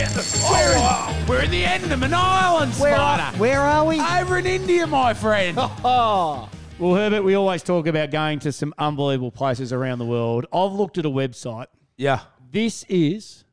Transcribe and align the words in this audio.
Get 0.00 0.12
the, 0.12 0.48
we're, 0.50 1.18
in, 1.20 1.26
we're 1.26 1.42
in 1.42 1.50
the 1.50 1.62
Andaman 1.62 2.14
Islands, 2.14 2.80
Where 2.80 2.94
Spider. 2.96 3.22
are, 3.22 3.38
where 3.38 3.60
are 3.60 3.84
we? 3.84 4.00
Over 4.00 4.38
in 4.38 4.46
India, 4.46 4.86
my 4.86 5.12
friend. 5.12 5.58
Oh. 5.84 6.48
Well, 6.78 6.94
Herbert, 6.94 7.20
we 7.22 7.34
always 7.34 7.62
talk 7.62 7.86
about 7.86 8.10
going 8.10 8.38
to 8.38 8.50
some 8.52 8.72
unbelievable 8.78 9.30
places 9.30 9.74
around 9.74 9.98
the 9.98 10.06
world. 10.06 10.46
I've 10.54 10.72
looked 10.72 10.96
at 10.96 11.04
a 11.04 11.10
website. 11.10 11.66
Yeah. 11.98 12.20
This 12.50 12.86
is, 12.88 13.44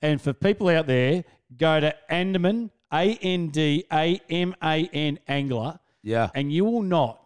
and 0.00 0.20
for 0.22 0.32
people 0.32 0.68
out 0.68 0.86
there, 0.86 1.24
go 1.56 1.80
to 1.80 1.92
Andaman, 2.08 2.70
A 2.92 3.18
N 3.20 3.48
D 3.48 3.84
A 3.92 4.20
M 4.30 4.54
A 4.62 4.88
N 4.92 5.18
Angler, 5.26 5.80
Yeah. 6.04 6.30
and 6.36 6.52
you 6.52 6.64
will 6.66 6.82
not. 6.82 7.20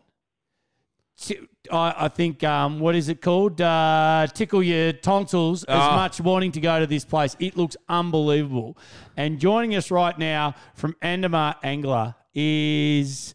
Ti- 1.21 1.41
I, 1.71 1.95
I 2.05 2.09
think 2.09 2.45
um, 2.45 2.79
what 2.79 2.95
is 2.95 3.09
it 3.09 3.21
called? 3.21 3.61
Uh, 3.61 4.27
tickle 4.33 4.63
your 4.63 4.93
tonsils 4.93 5.65
as 5.65 5.77
Ah. 5.81 5.97
much 5.97 6.21
wanting 6.21 6.53
to 6.53 6.61
go 6.61 6.79
to 6.79 6.87
this 6.87 7.05
place. 7.05 7.37
It 7.41 7.57
looks 7.57 7.77
unbelievable. 7.89 8.79
And 9.17 9.39
joining 9.41 9.75
us 9.75 9.91
right 9.91 10.17
now 10.19 10.55
from 10.75 10.95
Andaman 11.03 11.55
Angler 11.63 12.15
is 12.35 13.35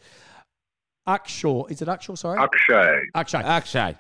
Akshaw. 1.08 1.70
Is 1.70 1.82
it 1.82 1.88
Akshaw? 1.88 2.18
Sorry, 2.18 2.40
Akshay. 2.40 3.02
Akshay. 3.16 3.40
Akshay. 3.44 3.96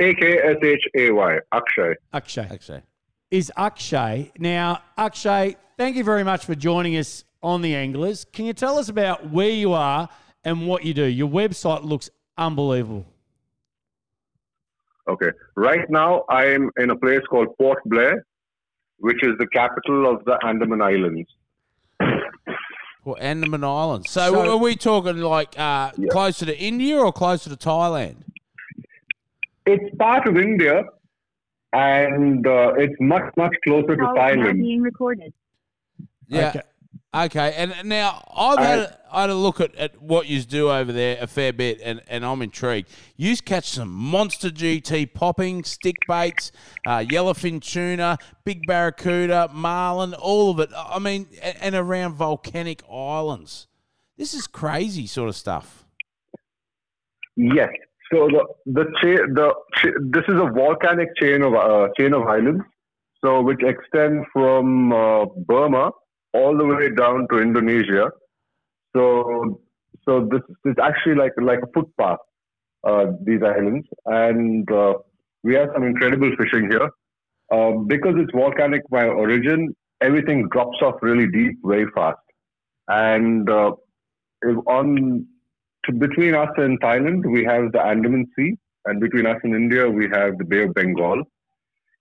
A 0.00 0.14
K 0.14 0.38
S 0.38 0.56
H 0.62 0.80
A 0.96 1.10
Y. 1.10 1.38
Akshay. 1.52 1.94
Akshay. 2.12 2.48
Akshay. 2.50 2.82
is 3.30 3.50
Akshay. 3.56 4.30
Now, 4.38 4.80
Akshay, 4.96 5.56
thank 5.76 5.96
you 5.96 6.04
very 6.04 6.22
much 6.24 6.44
for 6.44 6.54
joining 6.54 6.96
us 6.96 7.24
on 7.42 7.62
the 7.62 7.74
Anglers. 7.74 8.24
Can 8.32 8.44
you 8.44 8.52
tell 8.52 8.78
us 8.78 8.88
about 8.88 9.30
where 9.30 9.50
you 9.50 9.72
are 9.72 10.08
and 10.44 10.66
what 10.68 10.84
you 10.84 10.94
do? 10.94 11.04
Your 11.04 11.28
website 11.28 11.82
looks 11.84 12.10
unbelievable. 12.38 13.06
Okay. 15.08 15.30
Right 15.54 15.88
now, 15.90 16.24
I'm 16.28 16.70
in 16.78 16.90
a 16.90 16.96
place 16.96 17.20
called 17.28 17.48
Port 17.58 17.78
Blair, 17.84 18.24
which 18.98 19.22
is 19.22 19.32
the 19.38 19.46
capital 19.48 20.10
of 20.10 20.24
the 20.24 20.38
Andaman 20.44 20.80
Islands. 20.82 21.28
Well, 23.04 23.16
Andaman 23.20 23.64
Islands. 23.64 24.08
So, 24.10 24.32
So- 24.32 24.50
are 24.52 24.56
we 24.56 24.76
talking 24.76 25.18
like 25.18 25.58
uh, 25.58 25.90
Yeah. 25.98 26.08
closer 26.10 26.46
to 26.46 26.58
India 26.58 26.98
or 26.98 27.12
closer 27.12 27.50
to 27.50 27.56
Thailand? 27.56 28.16
It's 29.66 29.94
part 29.96 30.26
of 30.26 30.36
India, 30.38 30.84
and 31.74 32.46
uh, 32.46 32.72
it's 32.78 32.94
much, 33.00 33.24
much 33.36 33.54
closer 33.64 33.96
to 33.96 34.02
Call 34.02 34.10
is 34.12 34.36
now 34.36 34.42
Thailand. 34.44 34.60
being 34.60 34.80
recorded. 34.82 35.32
Yeah. 36.28 36.48
Okay. 36.48 36.60
Okay. 37.14 37.54
And 37.56 37.74
now 37.84 38.24
I've 38.36 38.58
had, 38.58 38.78
a, 38.80 38.98
I 39.12 39.20
had 39.22 39.30
a 39.30 39.34
look 39.34 39.60
at, 39.60 39.74
at 39.76 40.02
what 40.02 40.26
you 40.26 40.42
do 40.42 40.70
over 40.70 40.92
there 40.92 41.16
a 41.20 41.28
fair 41.28 41.52
bit, 41.52 41.80
and, 41.82 42.02
and 42.08 42.26
I'm 42.26 42.42
intrigued. 42.42 42.88
You 43.16 43.36
catch 43.36 43.70
some 43.70 43.90
monster 43.90 44.48
GT 44.50 45.14
popping, 45.14 45.62
stick 45.62 45.94
baits, 46.08 46.50
uh, 46.84 46.98
yellowfin 46.98 47.62
tuna, 47.62 48.18
big 48.44 48.66
barracuda, 48.66 49.48
marlin, 49.52 50.14
all 50.14 50.50
of 50.50 50.58
it. 50.58 50.70
I 50.76 50.98
mean, 50.98 51.28
and, 51.40 51.56
and 51.60 51.74
around 51.76 52.14
volcanic 52.14 52.82
islands. 52.90 53.68
This 54.18 54.34
is 54.34 54.48
crazy 54.48 55.06
sort 55.06 55.28
of 55.28 55.36
stuff. 55.36 55.86
Yes. 57.36 57.70
So 58.12 58.28
the 58.28 58.44
the 58.66 58.84
cha- 59.00 59.26
the 59.32 59.54
cha- 59.76 59.98
this 60.00 60.24
is 60.28 60.34
a 60.34 60.50
volcanic 60.52 61.08
chain 61.16 61.42
of 61.42 61.54
uh, 61.54 61.88
chain 61.98 62.12
of 62.12 62.22
islands, 62.22 62.62
so 63.24 63.40
which 63.40 63.60
extend 63.62 64.24
from 64.32 64.92
uh, 64.92 65.24
Burma 65.46 65.90
all 66.34 66.56
the 66.56 66.64
way 66.66 66.90
down 66.90 67.26
to 67.30 67.38
Indonesia. 67.38 68.10
So 68.94 69.60
so 70.04 70.28
this 70.30 70.42
is 70.66 70.76
actually 70.82 71.14
like 71.14 71.32
like 71.40 71.60
a 71.62 71.72
footpath. 71.74 72.18
Uh, 72.86 73.12
these 73.24 73.42
islands, 73.42 73.86
and 74.04 74.70
uh, 74.70 74.92
we 75.42 75.54
have 75.54 75.70
some 75.72 75.84
incredible 75.84 76.30
fishing 76.38 76.68
here. 76.70 76.90
Uh, 77.50 77.70
because 77.86 78.14
it's 78.18 78.30
volcanic 78.32 78.82
by 78.90 79.04
origin, 79.06 79.74
everything 80.02 80.46
drops 80.50 80.76
off 80.82 80.96
really 81.00 81.26
deep 81.26 81.56
very 81.64 81.86
fast, 81.94 82.18
and 82.88 83.48
uh, 83.48 83.72
on 84.66 85.26
to 85.86 85.92
between 85.92 86.34
us 86.34 86.50
and 86.58 86.78
Thailand, 86.82 87.24
we 87.24 87.42
have 87.44 87.72
the 87.72 87.80
Andaman 87.80 88.26
Sea, 88.36 88.54
and 88.84 89.00
between 89.00 89.26
us 89.26 89.38
and 89.44 89.54
India, 89.54 89.88
we 89.88 90.06
have 90.12 90.36
the 90.36 90.44
Bay 90.44 90.64
of 90.64 90.74
Bengal. 90.74 91.22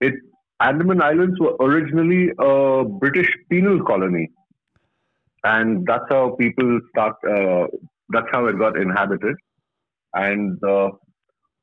It 0.01 0.15
Andaman 0.61 1.01
Islands 1.01 1.39
were 1.39 1.55
originally 1.59 2.31
a 2.39 2.83
British 2.85 3.29
penal 3.49 3.83
colony, 3.83 4.29
and 5.43 5.85
that's 5.85 6.05
how 6.09 6.35
people 6.39 6.79
start. 6.89 7.15
Uh, 7.27 7.67
that's 8.09 8.27
how 8.31 8.45
it 8.47 8.57
got 8.57 8.77
inhabited, 8.77 9.35
and 10.13 10.61
uh, 10.63 10.89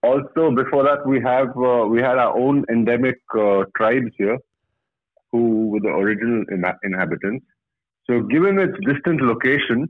also 0.03 0.51
before 0.55 0.83
that, 0.85 1.07
we 1.07 1.21
have 1.21 1.49
uh, 1.57 1.87
we 1.87 2.01
had 2.01 2.19
our 2.19 2.37
own 2.39 2.65
endemic 2.71 3.19
uh, 3.39 3.65
tribes 3.77 4.13
here, 4.19 4.39
who 5.33 5.69
were 5.69 5.81
the 5.81 5.89
original 5.89 6.45
ina- 6.53 6.79
inhabitants. 6.85 7.45
So, 8.09 8.23
given 8.23 8.59
its 8.59 8.77
distant 8.87 9.21
location, 9.23 9.89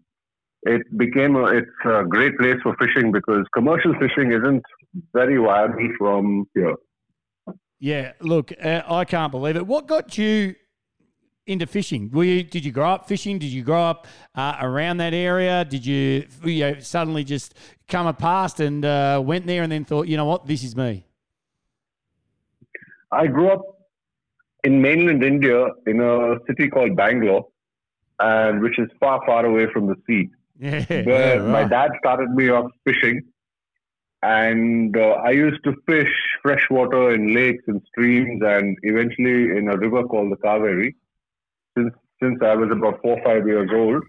it 0.62 0.82
became 0.98 1.36
a, 1.36 1.44
it's 1.46 1.70
a 1.86 2.04
great 2.04 2.38
place 2.38 2.56
for 2.62 2.76
fishing 2.76 3.12
because 3.12 3.44
commercial 3.54 3.94
fishing 3.94 4.32
isn't 4.32 4.62
very 5.14 5.38
viable 5.38 5.88
from 5.98 6.44
here. 6.54 6.74
Yeah, 7.80 8.12
look, 8.20 8.52
uh, 8.62 8.82
I 8.86 9.04
can't 9.06 9.32
believe 9.32 9.56
it. 9.56 9.66
What 9.66 9.86
got 9.86 10.18
you 10.18 10.54
into 11.46 11.66
fishing? 11.66 12.10
Were 12.12 12.24
you, 12.24 12.42
did 12.42 12.64
you 12.64 12.72
grow 12.72 12.90
up 12.90 13.08
fishing? 13.08 13.38
Did 13.38 13.48
you 13.48 13.62
grow 13.62 13.82
up 13.82 14.06
uh, 14.34 14.58
around 14.60 14.98
that 14.98 15.14
area? 15.14 15.64
Did 15.64 15.86
you, 15.86 16.26
you 16.44 16.60
know, 16.60 16.80
suddenly 16.80 17.24
just 17.24 17.54
come 17.88 18.14
past 18.16 18.60
and 18.60 18.84
uh, 18.84 19.22
went 19.24 19.46
there 19.46 19.62
and 19.62 19.72
then 19.72 19.86
thought, 19.86 20.06
you 20.06 20.18
know 20.18 20.26
what, 20.26 20.46
this 20.46 20.62
is 20.62 20.76
me? 20.76 21.06
I 23.10 23.26
grew 23.26 23.48
up 23.48 23.62
in 24.62 24.82
mainland 24.82 25.24
India 25.24 25.68
in 25.86 26.00
a 26.00 26.36
city 26.46 26.68
called 26.68 26.94
Bangalore, 26.96 27.48
and 28.18 28.60
which 28.60 28.78
is 28.78 28.88
far, 29.00 29.20
far 29.26 29.44
away 29.44 29.66
from 29.72 29.86
the 29.86 29.96
sea. 30.06 30.28
Yeah. 30.58 30.84
Where 31.06 31.42
my 31.42 31.64
dad 31.64 31.92
started 31.98 32.30
me 32.30 32.50
off 32.50 32.70
fishing, 32.84 33.22
and 34.22 34.96
uh, 34.96 35.16
I 35.24 35.30
used 35.30 35.62
to 35.64 35.72
fish 35.86 36.12
freshwater 36.42 37.14
in 37.14 37.34
lakes 37.34 37.64
and 37.66 37.80
streams, 37.88 38.42
and 38.44 38.76
eventually 38.82 39.56
in 39.58 39.68
a 39.72 39.76
river 39.76 40.02
called 40.04 40.32
the 40.32 40.36
Kaveri. 40.36 40.94
Since 41.76 41.94
since 42.22 42.38
I 42.42 42.54
was 42.54 42.68
about 42.70 43.00
four 43.00 43.18
or 43.18 43.24
five 43.24 43.46
years 43.46 43.70
old, 43.72 44.02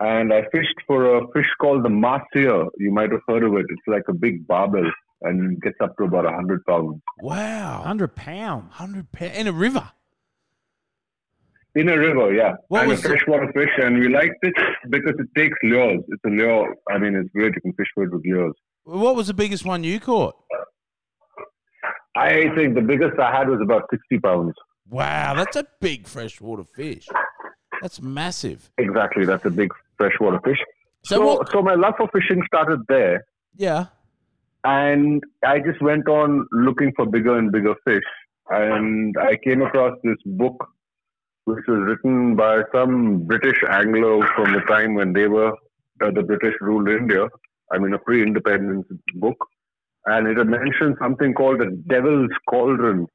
and 0.00 0.32
I 0.32 0.42
fished 0.52 0.74
for 0.86 1.16
a 1.16 1.26
fish 1.32 1.48
called 1.60 1.84
the 1.84 1.88
Mahseer. 1.88 2.66
You 2.78 2.92
might 2.92 3.10
have 3.12 3.22
heard 3.28 3.44
of 3.44 3.54
it. 3.54 3.66
It's 3.68 3.86
like 3.86 4.02
a 4.08 4.12
big 4.14 4.46
barbel, 4.46 4.90
and 5.22 5.60
gets 5.62 5.76
up 5.80 5.96
to 5.96 6.04
about 6.04 6.26
a 6.26 6.32
hundred 6.32 6.64
pounds. 6.66 7.00
Wow. 7.22 7.78
100 7.78 8.14
pounds. 8.14 8.64
100 8.78 9.12
pounds 9.12 9.36
in 9.38 9.46
a 9.46 9.52
river. 9.52 9.88
In 11.76 11.88
a 11.88 11.96
river, 11.96 12.34
yeah. 12.34 12.54
What 12.68 12.80
and 12.82 12.90
was 12.90 12.98
a 12.98 13.02
the- 13.02 13.08
freshwater 13.10 13.50
fish, 13.52 13.70
and 13.80 14.00
we 14.00 14.08
liked 14.08 14.34
it 14.42 14.54
because 14.90 15.14
it 15.18 15.28
takes 15.36 15.56
lures. 15.62 16.02
It's 16.08 16.24
a 16.26 16.28
lure. 16.28 16.74
I 16.90 16.98
mean, 16.98 17.14
it's 17.14 17.30
great. 17.30 17.54
You 17.54 17.60
can 17.60 17.72
fish 17.74 17.86
for 17.94 18.02
it 18.04 18.12
with 18.12 18.22
lures. 18.26 18.54
What 18.90 19.14
was 19.14 19.28
the 19.28 19.34
biggest 19.34 19.64
one 19.64 19.84
you 19.84 20.00
caught? 20.00 20.34
I 22.16 22.52
think 22.56 22.74
the 22.74 22.80
biggest 22.82 23.18
I 23.20 23.30
had 23.36 23.48
was 23.48 23.60
about 23.62 23.84
60 23.90 24.18
pounds. 24.18 24.54
Wow, 24.88 25.34
that's 25.34 25.54
a 25.56 25.64
big 25.80 26.08
freshwater 26.08 26.64
fish. 26.64 27.06
That's 27.80 28.02
massive. 28.02 28.70
Exactly. 28.78 29.24
That's 29.24 29.44
a 29.44 29.50
big 29.50 29.70
freshwater 29.96 30.40
fish. 30.40 30.58
So 31.04 31.14
So, 31.16 31.26
what- 31.26 31.50
so 31.50 31.62
my 31.62 31.74
love 31.74 31.94
for 31.96 32.08
fishing 32.08 32.42
started 32.46 32.80
there. 32.88 33.24
Yeah. 33.54 33.86
And 34.64 35.22
I 35.46 35.60
just 35.60 35.80
went 35.80 36.08
on 36.08 36.46
looking 36.50 36.92
for 36.96 37.06
bigger 37.06 37.38
and 37.38 37.52
bigger 37.52 37.74
fish. 37.84 38.02
And 38.50 39.16
I 39.18 39.36
came 39.36 39.62
across 39.62 39.96
this 40.02 40.18
book, 40.26 40.56
which 41.44 41.64
was 41.68 41.78
written 41.86 42.34
by 42.34 42.62
some 42.74 43.24
British 43.24 43.62
Anglo 43.70 44.26
from 44.34 44.52
the 44.52 44.60
time 44.68 44.94
when 44.94 45.12
they 45.12 45.28
were, 45.28 45.52
uh, 46.02 46.10
the 46.10 46.24
British 46.24 46.54
ruled 46.60 46.88
India. 46.88 47.28
I 47.72 47.78
mean, 47.78 47.92
a 47.94 47.98
pre 47.98 48.22
independence 48.22 48.86
book. 49.14 49.36
And 50.06 50.26
it 50.26 50.38
had 50.38 50.48
mentioned 50.48 50.96
something 51.00 51.34
called 51.34 51.60
the 51.60 51.70
Devil's 51.88 52.30
Cauldron. 52.48 53.06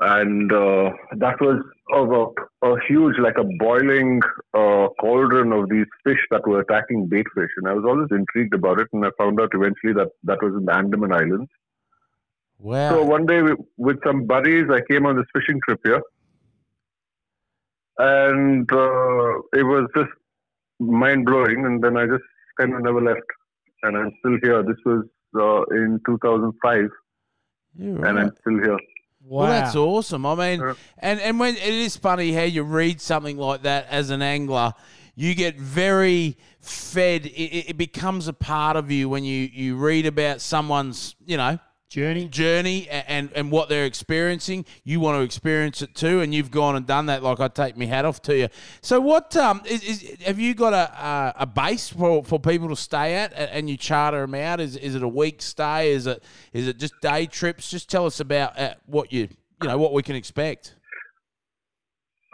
And 0.00 0.52
uh, 0.52 0.90
that 1.16 1.40
was 1.40 1.60
of 1.92 2.12
a, 2.12 2.66
a 2.66 2.76
huge, 2.86 3.18
like 3.18 3.36
a 3.36 3.44
boiling 3.58 4.20
uh, 4.54 4.88
cauldron 5.00 5.52
of 5.52 5.68
these 5.68 5.86
fish 6.04 6.20
that 6.30 6.46
were 6.46 6.60
attacking 6.60 7.08
bait 7.08 7.26
fish. 7.34 7.50
And 7.56 7.68
I 7.68 7.72
was 7.72 7.84
always 7.84 8.08
intrigued 8.12 8.54
about 8.54 8.78
it. 8.78 8.86
And 8.92 9.04
I 9.04 9.10
found 9.18 9.40
out 9.40 9.50
eventually 9.54 9.92
that 9.94 10.10
that 10.22 10.40
was 10.40 10.54
in 10.54 10.66
the 10.66 10.74
Andaman 10.74 11.12
Islands. 11.12 11.50
Wow. 12.58 12.90
So 12.90 13.04
one 13.04 13.26
day 13.26 13.38
wi- 13.38 13.64
with 13.76 13.98
some 14.04 14.26
buddies, 14.26 14.66
I 14.70 14.80
came 14.90 15.06
on 15.06 15.16
this 15.16 15.26
fishing 15.32 15.60
trip 15.64 15.80
here, 15.84 16.02
and 17.98 18.70
uh, 18.72 19.38
it 19.52 19.62
was 19.62 19.88
just 19.96 20.10
mind 20.80 21.24
blowing. 21.24 21.64
And 21.66 21.82
then 21.82 21.96
I 21.96 22.06
just 22.06 22.24
kind 22.58 22.74
of 22.74 22.82
never 22.82 23.00
left, 23.00 23.22
and 23.82 23.96
I'm 23.96 24.12
still 24.20 24.38
here. 24.42 24.62
This 24.62 24.76
was 24.84 25.04
uh, 25.36 25.74
in 25.76 26.00
2005, 26.06 26.88
You're 27.76 28.04
and. 28.06 28.18
I'm 28.18 28.32
still 28.40 28.58
here. 28.58 28.78
Wow. 29.22 29.40
Well, 29.40 29.46
that's 29.48 29.76
awesome. 29.76 30.24
I 30.24 30.34
mean, 30.34 30.60
Yeah. 30.60 30.74
and 30.98 31.20
and 31.20 31.38
when 31.40 31.54
it 31.56 31.62
is 31.62 31.96
funny 31.96 32.32
how 32.32 32.42
you 32.44 32.62
read 32.62 33.00
something 33.00 33.36
like 33.36 33.62
that 33.62 33.86
as 33.90 34.10
an 34.10 34.22
angler, 34.22 34.72
you 35.16 35.34
get 35.34 35.58
very 35.58 36.36
fed. 36.60 37.26
It, 37.26 37.30
it- 37.30 37.70
it 37.70 37.76
becomes 37.76 38.28
a 38.28 38.32
part 38.32 38.76
of 38.76 38.90
you 38.90 39.08
when 39.08 39.24
you 39.24 39.48
you 39.52 39.76
read 39.76 40.06
about 40.06 40.40
someone's 40.40 41.14
you 41.26 41.36
know 41.36 41.58
Journey. 41.88 42.28
journey 42.28 42.86
and, 42.90 43.30
and 43.34 43.50
what 43.50 43.70
they're 43.70 43.86
experiencing. 43.86 44.66
You 44.84 45.00
want 45.00 45.16
to 45.18 45.22
experience 45.22 45.80
it 45.80 45.94
too, 45.94 46.20
and 46.20 46.34
you've 46.34 46.50
gone 46.50 46.76
and 46.76 46.86
done 46.86 47.06
that. 47.06 47.22
Like 47.22 47.40
I 47.40 47.48
take 47.48 47.78
my 47.78 47.86
hat 47.86 48.04
off 48.04 48.20
to 48.22 48.36
you. 48.36 48.48
So, 48.82 49.00
what 49.00 49.34
um, 49.38 49.62
is, 49.64 49.82
is 49.82 50.16
have 50.26 50.38
you 50.38 50.54
got 50.54 50.74
a, 50.74 51.34
a, 51.38 51.46
base 51.46 51.88
for, 51.88 52.22
for 52.24 52.38
people 52.38 52.68
to 52.68 52.76
stay 52.76 53.14
at, 53.14 53.32
and 53.32 53.70
you 53.70 53.78
charter 53.78 54.20
them 54.20 54.34
out? 54.34 54.60
Is 54.60 54.76
is 54.76 54.94
it 54.96 55.02
a 55.02 55.08
week 55.08 55.40
stay? 55.40 55.92
Is 55.92 56.06
it 56.06 56.22
is 56.52 56.68
it 56.68 56.78
just 56.78 56.92
day 57.00 57.24
trips? 57.24 57.70
Just 57.70 57.88
tell 57.88 58.04
us 58.04 58.20
about 58.20 58.58
uh, 58.58 58.74
what 58.84 59.10
you 59.10 59.28
you 59.62 59.68
know 59.68 59.78
what 59.78 59.94
we 59.94 60.02
can 60.02 60.14
expect. 60.14 60.74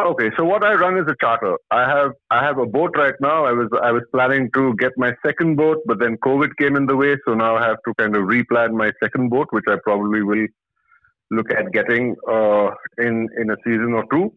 Okay, 0.01 0.31
so 0.37 0.45
what 0.45 0.65
I 0.65 0.75
run 0.75 0.99
is 0.99 1.07
a 1.07 1.15
charter. 1.21 1.57
I 1.71 1.89
have 1.89 2.13
I 2.29 2.45
have 2.45 2.59
a 2.59 2.67
boat 2.67 2.97
right 2.97 3.15
now. 3.21 3.45
I 3.45 3.53
was 3.53 3.69
I 3.81 3.93
was 3.93 4.03
planning 4.13 4.51
to 4.55 4.75
get 4.75 4.91
my 4.97 5.13
second 5.25 5.55
boat, 5.55 5.79
but 5.87 6.01
then 6.01 6.17
COVID 6.17 6.57
came 6.59 6.75
in 6.75 6.87
the 6.87 6.97
way, 6.97 7.17
so 7.25 7.35
now 7.35 7.57
I 7.57 7.65
have 7.69 7.77
to 7.87 7.95
kind 7.95 8.17
of 8.17 8.25
replan 8.25 8.73
my 8.73 8.91
second 9.01 9.31
boat, 9.31 9.47
which 9.51 9.67
I 9.69 9.77
probably 9.85 10.23
will 10.23 10.49
look 11.31 11.53
at 11.53 11.71
getting 11.73 12.17
uh, 12.29 12.71
in 12.99 13.29
in 13.39 13.51
a 13.51 13.57
season 13.65 13.93
or 13.95 14.05
two. 14.11 14.33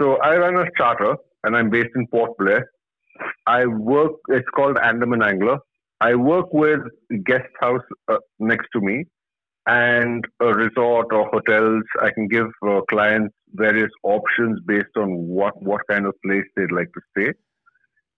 So 0.00 0.16
I 0.18 0.36
run 0.36 0.56
a 0.56 0.70
charter, 0.78 1.16
and 1.42 1.56
I'm 1.56 1.70
based 1.70 1.96
in 1.96 2.06
Port 2.06 2.38
Blair. 2.38 2.70
I 3.48 3.66
work. 3.66 4.12
It's 4.28 4.48
called 4.54 4.78
Andaman 4.78 5.22
Angler. 5.22 5.58
I 6.00 6.14
work 6.14 6.52
with 6.52 6.82
guest 7.24 7.48
house 7.60 7.82
uh, 8.06 8.18
next 8.38 8.68
to 8.74 8.80
me, 8.80 9.06
and 9.66 10.24
a 10.40 10.46
resort 10.54 11.06
or 11.12 11.28
hotels. 11.30 11.82
I 12.00 12.10
can 12.10 12.28
give 12.28 12.46
uh, 12.66 12.80
clients 12.90 13.34
various 13.54 13.90
options 14.02 14.60
based 14.66 14.96
on 14.96 15.08
what 15.28 15.60
what 15.62 15.80
kind 15.88 16.06
of 16.06 16.14
place 16.24 16.44
they'd 16.56 16.72
like 16.72 16.92
to 16.92 17.00
stay. 17.16 17.32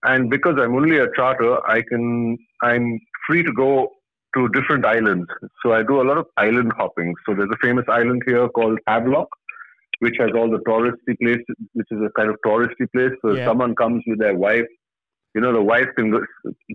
And 0.04 0.30
because 0.30 0.56
I'm 0.58 0.74
only 0.74 0.98
a 0.98 1.08
charter, 1.16 1.58
I 1.68 1.82
can 1.82 2.36
I'm 2.62 2.98
free 3.26 3.42
to 3.42 3.52
go 3.52 3.92
to 4.34 4.48
different 4.50 4.84
islands. 4.84 5.28
So 5.62 5.72
I 5.72 5.82
do 5.82 6.00
a 6.00 6.06
lot 6.10 6.18
of 6.18 6.26
island 6.36 6.72
hopping. 6.76 7.14
So 7.26 7.34
there's 7.34 7.50
a 7.50 7.58
famous 7.62 7.84
island 7.88 8.22
here 8.26 8.48
called 8.48 8.78
Havelock, 8.86 9.28
which 10.00 10.16
has 10.18 10.30
all 10.34 10.50
the 10.50 10.58
touristy 10.68 11.16
places, 11.22 11.56
which 11.72 11.86
is 11.90 12.00
a 12.02 12.10
kind 12.18 12.28
of 12.30 12.36
touristy 12.44 12.90
place. 12.92 13.12
So 13.22 13.34
Yeah. 13.34 13.46
someone 13.46 13.74
comes 13.74 14.02
with 14.06 14.18
their 14.18 14.34
wife, 14.34 14.66
you 15.34 15.40
know, 15.40 15.52
the 15.52 15.62
wife 15.62 15.88
can 15.96 16.10
go, 16.10 16.20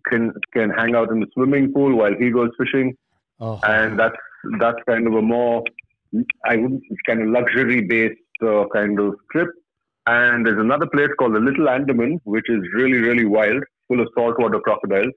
can 0.09 0.33
can 0.53 0.69
hang 0.71 0.95
out 0.95 1.12
in 1.12 1.19
the 1.19 1.27
swimming 1.33 1.71
pool 1.74 1.95
while 1.95 2.13
he 2.15 2.29
goes 2.31 2.50
fishing 2.57 2.95
Oh, 3.39 3.59
and 3.63 3.97
that's 3.97 4.15
that's 4.59 4.77
kind 4.88 5.07
of 5.07 5.13
a 5.13 5.21
more 5.21 5.63
I 6.45 6.55
wouldn't 6.57 6.83
it's 6.89 7.01
kind 7.07 7.21
of 7.21 7.29
luxury 7.29 7.81
based 7.81 8.19
uh, 8.43 8.65
kind 8.73 8.99
of 8.99 9.15
trip. 9.31 9.47
And 10.07 10.45
there's 10.45 10.59
another 10.59 10.88
place 10.88 11.09
called 11.17 11.35
the 11.35 11.39
Little 11.39 11.69
Andaman, 11.69 12.19
which 12.23 12.49
is 12.49 12.61
really 12.73 12.97
really 12.97 13.25
wild, 13.25 13.63
full 13.88 14.01
of 14.01 14.07
saltwater 14.15 14.59
crocodiles. 14.59 15.13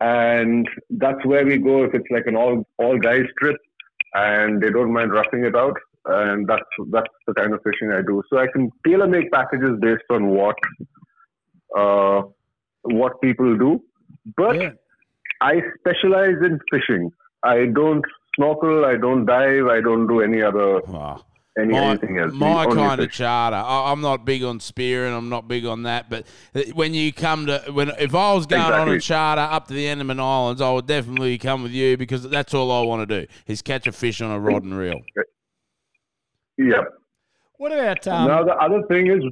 And 0.00 0.68
that's 0.90 1.24
where 1.24 1.44
we 1.44 1.58
go 1.58 1.84
if 1.84 1.94
it's 1.94 2.10
like 2.10 2.26
an 2.26 2.36
all 2.36 2.64
all 2.78 2.98
guys 2.98 3.24
trip, 3.40 3.56
and 4.14 4.62
they 4.62 4.70
don't 4.70 4.92
mind 4.92 5.12
roughing 5.12 5.44
it 5.44 5.56
out. 5.56 5.76
And 6.04 6.46
that's 6.46 6.62
that's 6.90 7.08
the 7.26 7.34
kind 7.34 7.52
of 7.52 7.60
fishing 7.64 7.90
I 7.92 8.02
do. 8.02 8.22
So 8.30 8.38
I 8.38 8.46
can 8.52 8.70
tailor 8.86 9.08
make 9.08 9.30
packages 9.32 9.78
based 9.80 10.04
on 10.10 10.28
what 10.28 10.56
uh, 11.76 12.22
what 12.82 13.20
people 13.20 13.56
do. 13.56 13.82
But 14.36 14.60
yeah. 14.60 14.70
I 15.40 15.60
specialize 15.80 16.36
in 16.42 16.58
fishing. 16.70 17.10
I 17.42 17.66
don't 17.66 18.04
snorkel. 18.38 18.84
I 18.84 18.96
don't 18.96 19.24
dive. 19.26 19.66
I 19.66 19.80
don't 19.80 20.06
do 20.06 20.20
any 20.22 20.40
other 20.42 20.80
Wow. 20.86 21.24
any 21.58 21.72
my, 21.72 21.90
anything 21.90 22.18
else. 22.18 22.32
my 22.32 22.64
Only 22.64 22.76
kind 22.76 23.00
of 23.00 23.10
charter. 23.10 23.56
I, 23.56 23.90
I'm 23.90 24.00
not 24.00 24.24
big 24.24 24.42
on 24.44 24.60
spearing. 24.60 25.12
I'm 25.12 25.28
not 25.28 25.48
big 25.48 25.66
on 25.66 25.82
that. 25.82 26.08
But 26.08 26.26
uh, 26.54 26.62
when 26.74 26.94
you 26.94 27.12
come 27.12 27.46
to 27.46 27.62
when 27.72 27.88
if 27.98 28.14
I 28.14 28.32
was 28.32 28.46
going 28.46 28.62
on 28.62 28.88
a 28.88 29.00
charter 29.00 29.42
up 29.42 29.68
to 29.68 29.74
the 29.74 29.88
Andaman 29.88 30.20
Islands, 30.20 30.60
I 30.62 30.70
would 30.72 30.86
definitely 30.86 31.36
come 31.38 31.62
with 31.62 31.72
you 31.72 31.96
because 31.96 32.22
that's 32.28 32.54
all 32.54 32.70
I 32.70 32.82
want 32.86 33.08
to 33.08 33.20
do 33.22 33.26
is 33.46 33.60
catch 33.60 33.86
a 33.86 33.92
fish 33.92 34.20
on 34.22 34.30
a 34.30 34.38
rod 34.38 34.62
and 34.62 34.76
reel. 34.78 35.00
Yeah. 36.56 36.82
What 37.58 37.72
about 37.72 38.06
um? 38.06 38.28
now 38.28 38.44
the 38.44 38.54
other 38.54 38.82
thing 38.88 39.08
is 39.08 39.22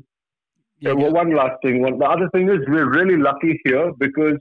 yeah, 0.81 0.91
uh, 0.91 0.95
go- 0.95 1.11
one 1.11 1.35
last 1.35 1.63
thing. 1.63 1.81
One, 1.83 1.99
the 1.99 2.05
other 2.07 2.29
thing 2.35 2.49
is 2.49 2.59
we're 2.69 2.91
really 2.91 3.17
lucky 3.17 3.61
here 3.65 3.93
because 3.99 4.39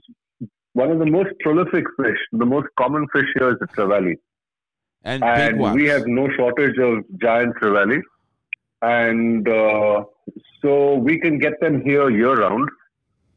one 0.72 0.90
of 0.90 0.98
the 0.98 1.06
most 1.06 1.30
prolific 1.40 1.84
fish, 1.98 2.18
the 2.32 2.44
most 2.44 2.66
common 2.78 3.06
fish 3.14 3.24
here 3.38 3.50
is 3.50 3.56
the 3.60 3.66
trevally. 3.68 4.14
And, 5.06 5.22
and 5.22 5.60
we 5.74 5.84
have 5.86 6.02
no 6.08 6.28
shortage 6.36 6.76
of 6.78 7.04
giant 7.22 7.54
trevally, 7.62 8.00
and 8.82 9.48
uh, 9.48 10.02
so 10.60 10.94
we 10.96 11.20
can 11.20 11.38
get 11.38 11.60
them 11.60 11.80
here 11.84 12.10
year 12.10 12.34
round. 12.34 12.68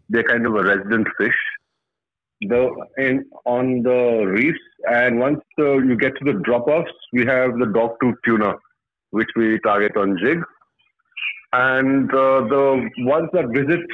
They're 0.10 0.24
kind 0.24 0.48
of 0.48 0.56
a 0.56 0.64
resident 0.64 1.08
fish. 1.20 1.36
The 2.42 2.62
in 2.98 3.24
on 3.46 3.84
the 3.84 4.26
reefs, 4.26 4.66
and 4.90 5.20
once 5.20 5.42
uh, 5.60 5.78
you 5.78 5.96
get 5.96 6.14
to 6.18 6.26
the 6.32 6.40
drop 6.40 6.68
offs, 6.68 6.92
we 7.14 7.24
have 7.28 7.60
the 7.60 7.66
dogtooth 7.66 8.16
tuna, 8.26 8.56
which 9.12 9.30
we 9.36 9.60
target 9.60 9.96
on 9.96 10.18
jig, 10.18 10.40
and 11.54 12.10
uh, 12.10 12.42
the 12.56 12.90
ones 13.00 13.30
that 13.34 13.50
visit 13.50 13.86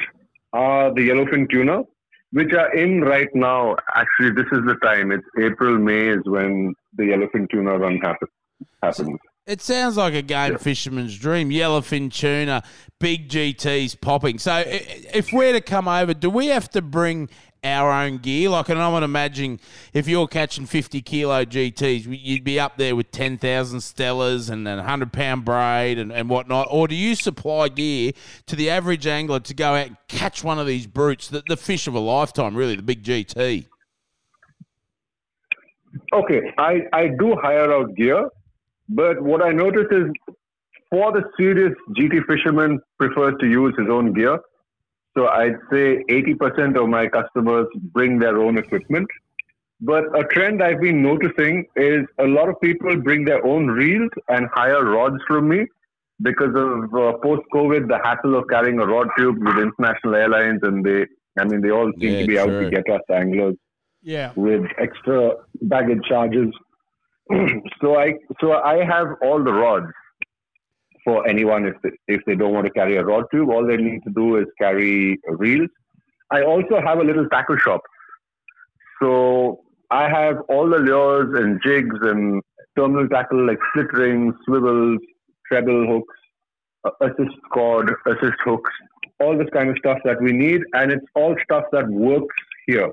are 0.54 0.94
the 0.94 1.10
yellowfin 1.10 1.50
tuna, 1.52 1.82
which 2.32 2.54
are 2.54 2.74
in 2.74 3.02
right 3.02 3.36
now. 3.36 3.76
Actually, 3.96 4.32
this 4.32 4.48
is 4.54 4.64
the 4.66 4.78
time. 4.82 5.12
It's 5.12 5.28
April, 5.38 5.78
May 5.78 6.08
is 6.08 6.22
when 6.24 6.74
the 6.98 7.04
yellowfin 7.04 7.50
tuna 7.50 7.78
run 7.78 7.98
happen, 7.98 8.28
happens. 8.82 9.20
It 9.46 9.62
sounds 9.62 9.96
like 9.96 10.16
a 10.16 10.24
game 10.24 10.58
fisherman's 10.58 11.18
dream. 11.20 11.52
Yellowfin 11.52 12.12
tuna, 12.12 12.64
big 13.00 13.30
GTs 13.30 14.02
popping. 14.02 14.40
So 14.40 14.64
if 14.66 15.32
we're 15.32 15.54
to 15.54 15.62
come 15.62 15.88
over, 15.88 16.16
do 16.16 16.32
we 16.32 16.48
have 16.48 16.68
to 16.72 16.82
bring 16.82 17.30
our 17.64 17.92
own 17.92 18.18
gear? 18.18 18.50
Like, 18.50 18.70
and 18.70 18.82
I'm 18.82 19.04
imagining 19.04 19.60
if 19.94 20.08
you're 20.08 20.28
catching 20.28 20.66
50 20.66 21.00
kilo 21.04 21.46
GTs, 21.46 22.08
you'd 22.08 22.44
be 22.44 22.60
up 22.60 22.78
there 22.78 22.96
with 22.96 23.12
10,000 23.12 23.80
Stellas 23.80 24.50
and 24.50 24.68
a 24.68 24.78
100 24.78 25.14
pound 25.14 25.46
braid 25.46 26.00
and, 26.00 26.12
and 26.12 26.28
whatnot. 26.28 26.68
Or 26.72 26.88
do 26.88 26.96
you 26.96 27.14
supply 27.14 27.68
gear 27.68 28.14
to 28.48 28.56
the 28.56 28.72
average 28.72 29.06
angler 29.06 29.42
to 29.42 29.54
go 29.54 29.76
out 29.76 29.88
and 29.88 29.98
catch 30.08 30.44
one 30.44 30.58
of 30.58 30.66
these 30.66 30.88
brutes, 30.88 31.28
the, 31.28 31.44
the 31.48 31.58
fish 31.58 31.86
of 31.86 31.94
a 31.94 32.00
lifetime, 32.00 32.56
really, 32.56 32.76
the 32.76 32.82
big 32.82 33.04
GT? 33.04 33.68
Okay, 36.14 36.42
I, 36.58 36.82
I 36.94 37.08
do 37.08 37.36
hire 37.42 37.72
out 37.72 37.96
gear, 37.96 38.30
but 38.90 39.22
what 39.22 39.42
I 39.42 39.52
notice 39.52 39.88
is 39.92 40.06
for 40.90 41.12
the 41.12 41.24
serious 41.38 41.74
GT 41.98 42.26
fisherman 42.26 42.80
prefers 43.00 43.36
to 43.40 43.48
use 43.48 43.74
his 43.78 43.90
own 43.90 44.14
gear. 44.14 44.40
So 45.18 45.28
I'd 45.28 45.58
say 45.72 46.04
80% 46.10 46.82
of 46.82 46.90
my 46.90 47.08
customers 47.08 47.68
bring 47.94 48.20
their 48.20 48.38
own 48.38 48.58
equipment. 48.58 49.08
But 49.82 50.04
a 50.18 50.24
trend 50.26 50.62
I've 50.62 50.82
been 50.82 51.02
noticing 51.02 51.66
is 51.76 52.06
a 52.20 52.26
lot 52.26 52.50
of 52.50 52.60
people 52.62 52.96
bring 52.98 53.26
their 53.26 53.46
own 53.46 53.68
reels 53.68 54.12
and 54.30 54.48
hire 54.54 54.84
rods 54.84 55.22
from 55.28 55.50
me 55.50 55.66
because 56.22 56.56
of 56.56 56.94
uh, 56.94 57.18
post-COVID, 57.24 57.88
the 57.88 58.00
hassle 58.04 58.36
of 58.36 58.48
carrying 58.50 58.80
a 58.80 58.86
rod 58.86 59.08
tube 59.18 59.38
with 59.38 59.58
international 59.58 60.16
airlines, 60.16 60.62
and 60.64 60.86
they, 60.86 61.06
I 61.38 61.44
mean, 61.44 61.62
they 61.62 61.72
all 61.72 61.92
seem 62.00 62.14
Yeah, 62.14 62.20
to 62.22 62.28
be 62.28 62.40
out 62.40 62.48
to 62.48 62.70
get 62.70 62.90
us 62.90 63.02
anglers 63.10 63.56
yeah. 64.06 64.32
with 64.36 64.64
extra 64.80 65.32
baggage 65.64 66.02
charges. 66.08 66.50
so 67.82 67.98
I 67.98 68.14
so 68.40 68.54
I 68.54 68.86
have 68.86 69.08
all 69.22 69.44
the 69.44 69.52
rods 69.52 69.92
for 71.04 71.28
anyone 71.28 71.66
if 71.66 71.76
they, 71.84 71.90
if 72.08 72.22
they 72.26 72.36
don't 72.36 72.54
want 72.54 72.66
to 72.68 72.72
carry 72.72 72.98
a 72.98 73.04
rod 73.04 73.26
tube. 73.32 73.50
All 73.50 73.66
they 73.66 73.78
need 73.78 74.02
to 74.06 74.14
do 74.16 74.38
is 74.38 74.46
carry 74.60 75.20
reels. 75.28 75.70
I 76.32 76.44
also 76.44 76.80
have 76.84 77.00
a 77.00 77.04
little 77.04 77.28
tackle 77.30 77.58
shop. 77.58 77.82
So 79.02 79.62
I 79.92 80.08
have 80.08 80.38
all 80.50 80.70
the 80.70 80.78
lures 80.78 81.38
and 81.40 81.60
jigs 81.64 81.98
and 82.02 82.42
terminal 82.78 83.08
tackle 83.08 83.46
like 83.46 83.60
split 83.72 83.92
rings, 83.94 84.34
swivels, 84.46 85.00
treble 85.48 85.88
hooks, 85.88 86.16
uh, 86.86 86.92
assist 87.02 87.38
cord, 87.52 87.92
assist 88.08 88.38
hooks, 88.44 88.72
all 89.20 89.38
this 89.38 89.48
kind 89.54 89.70
of 89.70 89.78
stuff 89.80 89.98
that 90.06 90.22
we 90.22 90.32
need, 90.32 90.62
and 90.74 90.92
it's 90.92 91.06
all 91.16 91.36
stuff 91.44 91.64
that 91.72 91.88
works 91.88 92.36
here. 92.68 92.92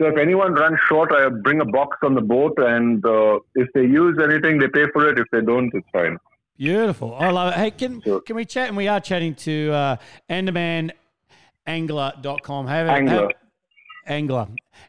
So 0.00 0.06
if 0.06 0.16
anyone 0.16 0.54
runs 0.54 0.78
short, 0.88 1.10
I 1.12 1.28
bring 1.28 1.60
a 1.60 1.64
box 1.64 1.96
on 2.02 2.14
the 2.14 2.20
boat, 2.20 2.54
and 2.58 3.04
uh, 3.04 3.40
if 3.56 3.68
they 3.74 3.82
use 3.82 4.16
anything, 4.22 4.58
they 4.58 4.68
pay 4.68 4.84
for 4.92 5.08
it. 5.08 5.18
If 5.18 5.26
they 5.32 5.40
don't, 5.40 5.72
it's 5.74 5.86
fine. 5.92 6.16
Beautiful. 6.56 7.14
I 7.14 7.30
love 7.30 7.52
it. 7.52 7.56
Hey, 7.58 7.70
can 7.72 8.00
Sure. 8.02 8.20
can 8.20 8.36
we 8.36 8.44
chat? 8.44 8.68
And 8.68 8.76
we 8.76 8.86
are 8.88 9.00
chatting 9.00 9.34
to 9.36 9.72
uh, 9.72 9.96
AndamanAngler.com. 10.30 12.66
Have 12.66 12.86
a, 12.86 12.90
Angler. 12.90 13.14
Have, 13.14 13.30
angler. 14.06 14.46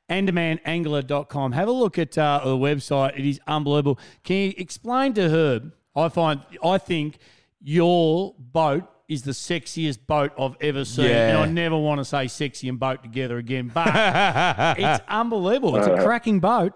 AndamanAngler.com. 0.10 1.51
Have 1.51 1.68
a 1.68 1.72
look 1.72 2.00
at 2.00 2.18
uh, 2.18 2.42
the 2.44 2.51
website. 2.51 3.18
It 3.20 3.25
is 3.25 3.39
unbelievable. 3.48 4.00
Can 4.24 4.36
you 4.38 4.54
explain 4.58 5.13
to 5.13 5.30
Herb? 5.30 5.74
I 5.96 6.10
find, 6.10 6.42
I 6.63 6.78
think 6.78 7.18
your 7.62 8.36
boat 8.38 8.84
is 9.10 9.24
the 9.24 9.32
sexiest 9.32 10.06
boat 10.08 10.32
I've 10.39 10.56
ever 10.62 10.86
seen. 10.86 11.06
Yeah. 11.10 11.30
And 11.30 11.38
I 11.39 11.46
never 11.51 11.75
want 11.78 12.00
to 12.00 12.06
say 12.06 12.28
sexy 12.28 12.70
and 12.70 12.80
boat 12.80 13.01
together 13.04 13.38
again, 13.38 13.72
but 13.74 13.88
it's 14.80 15.04
unbelievable. 15.10 15.75
It's 15.78 15.88
a 15.88 15.94
Uh, 15.96 16.04
cracking 16.04 16.39
boat. 16.39 16.74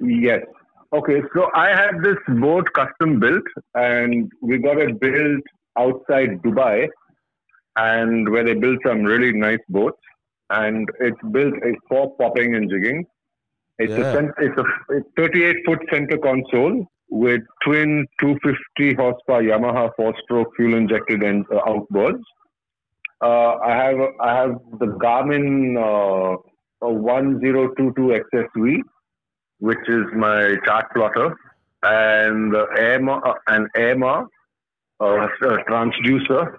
Yes. 0.00 0.42
Okay, 0.92 1.22
so 1.34 1.48
I 1.54 1.68
had 1.70 2.02
this 2.02 2.18
boat 2.28 2.70
custom 2.74 3.18
built, 3.18 3.42
and 3.74 4.30
we 4.42 4.58
got 4.58 4.78
it 4.78 5.00
built 5.00 5.42
outside 5.78 6.40
Dubai, 6.42 6.88
and 7.76 8.28
where 8.30 8.44
they 8.44 8.54
built 8.54 8.78
some 8.86 9.02
really 9.02 9.32
nice 9.32 9.58
boats, 9.68 9.98
and 10.50 10.88
it's 11.00 11.18
built 11.32 11.54
for 11.88 12.14
popping 12.16 12.54
and 12.54 12.70
jigging. 12.70 13.04
It's 13.78 13.90
Yeah. 13.90 14.12
a 14.20 14.24
it's 14.46 14.58
a 14.58 15.00
38 15.16 15.56
foot 15.66 15.80
center 15.90 16.18
console 16.18 16.86
with 17.22 17.42
twin 17.64 18.04
250 18.20 18.94
horsepower 19.00 19.40
Yamaha 19.42 19.88
four 19.96 20.12
stroke 20.24 20.48
fuel 20.56 20.74
injected 20.76 21.22
en- 21.22 21.44
uh, 21.54 21.60
outboards. 21.70 22.22
Uh, 23.22 23.52
I 23.70 23.72
have 23.82 23.98
I 24.20 24.36
have 24.40 24.54
the 24.80 24.86
Garmin 25.04 25.76
uh, 25.78 26.36
1022 26.80 28.18
XSV, 28.32 28.80
which 29.60 29.84
is 29.88 30.04
my 30.16 30.56
chart 30.64 30.86
plotter, 30.92 31.36
and 31.84 32.52
the 32.52 32.66
Airmar, 32.78 33.20
uh, 33.24 33.34
an 33.46 33.68
Airmar 33.76 34.26
uh, 35.00 35.28
a 35.28 35.56
transducer, 35.70 36.56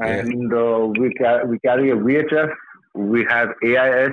and 0.00 0.52
uh, 0.52 0.86
we 1.00 1.14
ca- 1.14 1.44
we 1.46 1.58
carry 1.60 1.90
a 1.90 1.96
VHF. 1.96 2.50
We 2.94 3.24
have 3.30 3.48
AIS 3.64 4.12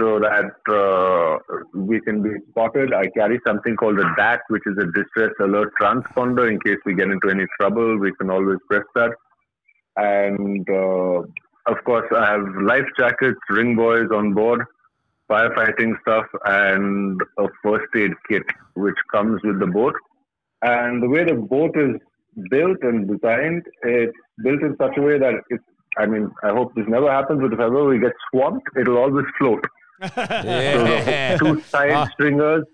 so 0.00 0.18
that 0.18 0.52
uh, 0.72 1.58
we 1.74 2.00
can 2.00 2.22
be 2.22 2.30
spotted. 2.50 2.94
I 2.94 3.06
carry 3.08 3.38
something 3.46 3.76
called 3.76 3.98
a 3.98 4.14
DAT, 4.16 4.40
which 4.48 4.62
is 4.66 4.76
a 4.78 4.86
distress 4.86 5.32
alert 5.40 5.72
transponder. 5.80 6.50
In 6.50 6.58
case 6.60 6.78
we 6.86 6.94
get 6.94 7.10
into 7.10 7.28
any 7.28 7.44
trouble, 7.60 7.98
we 7.98 8.12
can 8.14 8.30
always 8.30 8.58
press 8.68 8.84
that. 8.94 9.10
And 9.96 10.68
uh, 10.70 11.22
of 11.70 11.84
course, 11.84 12.08
I 12.16 12.30
have 12.32 12.46
life 12.62 12.86
jackets, 12.98 13.38
ring 13.50 13.76
buoys 13.76 14.08
on 14.14 14.32
board, 14.32 14.64
firefighting 15.30 15.92
stuff, 16.00 16.26
and 16.46 17.20
a 17.38 17.48
first 17.62 17.86
aid 17.94 18.12
kit, 18.28 18.44
which 18.74 18.96
comes 19.12 19.40
with 19.44 19.60
the 19.60 19.66
boat. 19.66 19.94
And 20.62 21.02
the 21.02 21.08
way 21.08 21.24
the 21.24 21.34
boat 21.34 21.76
is 21.76 21.96
built 22.50 22.78
and 22.82 23.08
designed, 23.08 23.64
it's 23.82 24.16
built 24.42 24.62
in 24.62 24.76
such 24.80 24.96
a 24.96 25.02
way 25.02 25.18
that 25.18 25.34
it's 25.50 25.64
I 25.98 26.06
mean, 26.06 26.30
I 26.44 26.50
hope 26.50 26.74
this 26.76 26.84
never 26.86 27.10
happens, 27.10 27.40
but 27.40 27.52
if 27.52 27.58
ever 27.58 27.84
we 27.84 27.98
get 27.98 28.12
swamped, 28.30 28.68
it'll 28.78 28.98
always 28.98 29.26
float. 29.38 29.64
Yeah. 30.00 31.36
two 31.42 31.60
side 31.62 31.92
Ah. 31.92 32.06
stringers, 32.12 32.64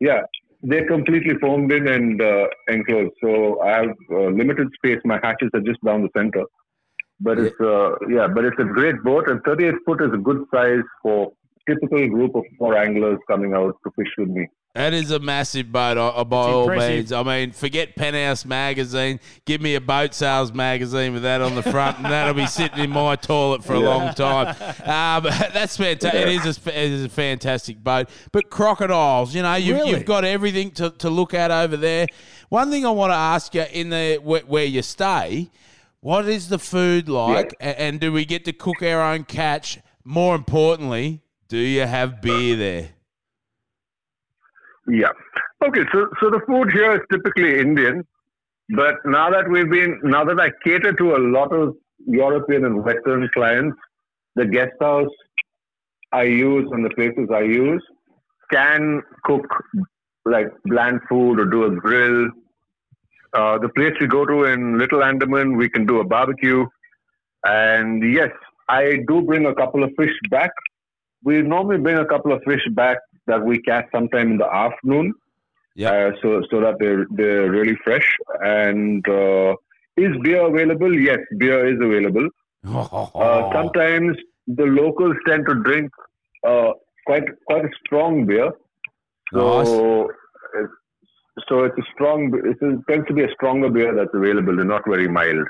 yeah, 0.00 0.22
they're 0.62 0.86
completely 0.86 1.34
foamed 1.38 1.72
in 1.72 1.86
and 1.88 2.20
uh, 2.22 2.46
enclosed. 2.68 3.12
So 3.22 3.60
I 3.62 3.70
have 3.80 3.94
uh, 4.10 4.26
limited 4.40 4.68
space. 4.74 4.98
My 5.04 5.18
hatches 5.22 5.50
are 5.54 5.60
just 5.60 5.82
down 5.84 6.02
the 6.02 6.08
center. 6.16 6.44
But 7.20 7.38
Yeah. 7.38 7.44
it's 7.44 7.60
uh, 7.60 7.90
yeah, 8.08 8.26
but 8.28 8.44
it's 8.44 8.58
a 8.58 8.64
great 8.64 9.02
boat, 9.02 9.28
and 9.28 9.42
38 9.44 9.74
foot 9.86 10.02
is 10.02 10.12
a 10.12 10.16
good 10.28 10.44
size 10.52 10.84
for 11.02 11.32
typical 11.68 12.08
group 12.08 12.34
of 12.34 12.44
four 12.58 12.76
anglers 12.76 13.18
coming 13.28 13.54
out 13.54 13.76
to 13.84 13.90
fish 13.96 14.12
with 14.18 14.28
me. 14.28 14.48
That 14.76 14.94
is 14.94 15.10
a 15.10 15.18
massive 15.18 15.72
boat, 15.72 15.98
uh, 15.98 16.22
by 16.22 16.36
all 16.36 16.68
means. 16.68 17.10
I 17.10 17.24
mean, 17.24 17.50
forget 17.50 17.96
Penthouse 17.96 18.44
magazine. 18.44 19.18
Give 19.44 19.60
me 19.60 19.74
a 19.74 19.80
boat 19.80 20.14
sales 20.14 20.52
magazine 20.52 21.12
with 21.12 21.24
that 21.24 21.40
on 21.40 21.56
the 21.56 21.62
front, 21.62 21.96
and 21.96 22.06
that'll 22.06 22.34
be 22.34 22.46
sitting 22.46 22.78
in 22.78 22.90
my 22.90 23.16
toilet 23.16 23.64
for 23.64 23.74
a 23.74 23.80
long 23.80 24.14
time. 24.14 24.48
Um, 24.84 25.24
that's 25.52 25.76
fantastic. 25.76 26.14
It 26.14 26.28
is 26.28 26.66
a, 26.66 26.68
it 26.68 26.92
is 26.92 27.04
a 27.04 27.08
fantastic 27.08 27.82
boat. 27.82 28.08
But 28.30 28.48
crocodiles, 28.50 29.34
you 29.34 29.42
know, 29.42 29.56
you've, 29.56 29.76
Really? 29.76 29.90
you've 29.90 30.04
got 30.04 30.24
everything 30.24 30.70
to, 30.72 30.90
to 30.90 31.10
look 31.10 31.34
at 31.34 31.50
over 31.50 31.76
there. 31.76 32.06
One 32.48 32.70
thing 32.70 32.86
I 32.86 32.90
want 32.90 33.10
to 33.10 33.16
ask 33.16 33.52
you 33.56 33.64
in 33.72 33.90
the 33.90 34.20
where, 34.22 34.42
where 34.42 34.64
you 34.64 34.82
stay, 34.82 35.50
what 35.98 36.28
is 36.28 36.48
the 36.48 36.60
food 36.60 37.08
like, 37.08 37.54
A- 37.60 37.80
and 37.80 37.98
do 37.98 38.12
we 38.12 38.24
get 38.24 38.44
to 38.44 38.52
cook 38.52 38.84
our 38.84 39.02
own 39.02 39.24
catch? 39.24 39.80
More 40.04 40.36
importantly, 40.36 41.22
do 41.50 41.58
you 41.58 41.80
have 41.80 42.22
beer 42.22 42.56
there? 42.56 42.88
Yeah. 44.88 45.10
Okay. 45.66 45.84
So, 45.92 46.08
so 46.20 46.30
the 46.30 46.40
food 46.46 46.72
here 46.72 46.94
is 46.94 47.00
typically 47.12 47.58
Indian, 47.58 48.06
but 48.70 48.94
now 49.04 49.30
that 49.30 49.50
we've 49.50 49.68
been, 49.68 50.00
now 50.04 50.24
that 50.24 50.38
I 50.40 50.50
cater 50.64 50.92
to 50.92 51.16
a 51.16 51.18
lot 51.18 51.52
of 51.52 51.74
European 52.06 52.64
and 52.64 52.84
Western 52.84 53.28
clients, 53.34 53.76
the 54.36 54.46
guest 54.46 54.72
house 54.80 55.10
I 56.12 56.22
use 56.22 56.68
and 56.70 56.84
the 56.84 56.90
places 56.90 57.28
I 57.34 57.40
use 57.40 57.82
can 58.52 59.02
cook 59.24 59.44
like 60.24 60.46
bland 60.66 61.00
food 61.08 61.40
or 61.40 61.46
do 61.46 61.64
a 61.64 61.70
grill. 61.70 62.30
Uh, 63.34 63.58
the 63.58 63.68
place 63.70 63.92
we 64.00 64.06
go 64.06 64.24
to 64.24 64.44
in 64.44 64.78
Little 64.78 65.02
Andaman, 65.02 65.56
we 65.56 65.68
can 65.68 65.84
do 65.84 65.98
a 66.00 66.04
barbecue. 66.04 66.64
And 67.44 68.14
yes, 68.14 68.30
I 68.68 68.98
do 69.08 69.22
bring 69.22 69.46
a 69.46 69.54
couple 69.54 69.82
of 69.82 69.90
fish 69.98 70.14
back. 70.30 70.50
We 71.22 71.42
normally 71.42 71.78
bring 71.78 71.98
a 71.98 72.06
couple 72.06 72.32
of 72.32 72.42
fish 72.44 72.66
back 72.72 72.98
that 73.26 73.44
we 73.44 73.60
catch 73.62 73.86
sometime 73.92 74.32
in 74.32 74.38
the 74.38 74.52
afternoon. 74.52 75.14
Yep. 75.76 75.92
Uh, 75.92 76.16
so 76.20 76.42
so 76.50 76.60
that 76.60 76.76
they're 76.78 77.06
they're 77.10 77.50
really 77.50 77.76
fresh. 77.84 78.06
And 78.40 79.06
uh, 79.08 79.54
is 79.96 80.16
beer 80.22 80.46
available? 80.46 80.92
Yes, 80.98 81.18
beer 81.38 81.66
is 81.72 81.78
available. 81.80 82.28
Uh, 82.62 83.50
sometimes 83.54 84.16
the 84.46 84.64
locals 84.64 85.16
tend 85.26 85.46
to 85.48 85.54
drink 85.62 85.90
uh, 86.46 86.72
quite 87.06 87.24
quite 87.46 87.64
a 87.64 87.70
strong 87.86 88.26
beer. 88.26 88.52
So 89.32 90.10
it's, 90.54 90.72
so 91.48 91.64
it's 91.64 91.78
a 91.78 91.86
strong. 91.94 92.32
It 92.44 92.58
tends 92.88 93.06
to 93.08 93.14
be 93.14 93.22
a 93.22 93.32
stronger 93.32 93.70
beer 93.70 93.94
that's 93.94 94.14
available. 94.14 94.56
They're 94.56 94.64
not 94.64 94.82
very 94.86 95.08
mild. 95.08 95.46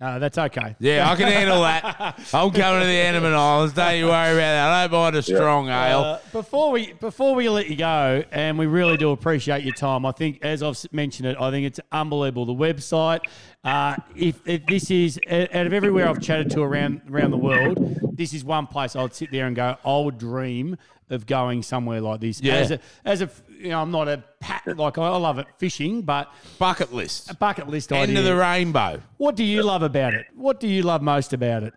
No, 0.00 0.18
that's 0.18 0.38
okay. 0.38 0.76
Yeah, 0.78 1.10
I 1.10 1.14
can 1.14 1.28
handle 1.28 1.60
that. 1.60 1.84
I'm 2.32 2.50
coming 2.52 2.80
to 2.80 2.86
the 2.86 2.92
Andaman 2.92 3.34
Islands. 3.34 3.74
Don't 3.74 3.98
you 3.98 4.06
worry 4.06 4.32
about 4.32 4.36
that. 4.36 4.68
I 4.70 4.86
don't 4.86 4.92
mind 4.92 5.16
a 5.16 5.22
strong 5.22 5.68
ale. 5.68 6.00
Uh, 6.00 6.18
before 6.32 6.72
we 6.72 6.94
before 6.94 7.34
we 7.34 7.50
let 7.50 7.68
you 7.68 7.76
go, 7.76 8.24
and 8.30 8.58
we 8.58 8.64
really 8.64 8.96
do 8.96 9.10
appreciate 9.10 9.62
your 9.62 9.74
time. 9.74 10.06
I 10.06 10.12
think, 10.12 10.38
as 10.40 10.62
I've 10.62 10.78
mentioned 10.90 11.28
it, 11.28 11.36
I 11.38 11.50
think 11.50 11.66
it's 11.66 11.80
unbelievable. 11.92 12.46
The 12.46 12.54
website. 12.54 13.20
Uh, 13.62 13.94
if, 14.16 14.40
if 14.46 14.64
this 14.64 14.90
is 14.90 15.20
out 15.28 15.54
out 15.54 15.66
of 15.66 15.74
everywhere 15.74 16.08
I've 16.08 16.22
chatted 16.22 16.50
to 16.52 16.62
around 16.62 17.02
around 17.10 17.30
the 17.30 17.36
world, 17.36 17.98
this 18.14 18.32
is 18.32 18.42
one 18.42 18.66
place 18.66 18.96
I 18.96 19.02
would 19.02 19.12
sit 19.12 19.30
there 19.30 19.46
and 19.46 19.54
go, 19.54 19.76
I 19.84 19.98
would 19.98 20.16
dream 20.16 20.78
of 21.10 21.26
going 21.26 21.62
somewhere 21.62 22.00
like 22.00 22.20
this. 22.20 22.40
Yeah. 22.40 22.54
As 22.54 22.70
a, 22.70 22.80
as 23.04 23.20
a 23.20 23.30
you 23.60 23.68
know, 23.70 23.82
I'm 23.82 23.90
not 23.90 24.08
a 24.08 24.22
pat 24.40 24.62
like 24.78 24.96
I 24.98 25.08
love 25.16 25.38
it 25.38 25.46
fishing, 25.58 26.02
but 26.02 26.32
Bucket 26.58 26.92
list. 26.92 27.30
a 27.30 27.34
bucket 27.34 27.68
list 27.68 27.92
End 27.92 28.02
idea. 28.10 28.18
of 28.20 28.24
the 28.24 28.34
rainbow. 28.36 29.00
what 29.18 29.36
do 29.36 29.44
you 29.44 29.62
love 29.62 29.82
about 29.82 30.14
it? 30.14 30.26
What 30.34 30.60
do 30.60 30.66
you 30.68 30.82
love 30.82 31.02
most 31.02 31.32
about 31.32 31.62
it? 31.64 31.74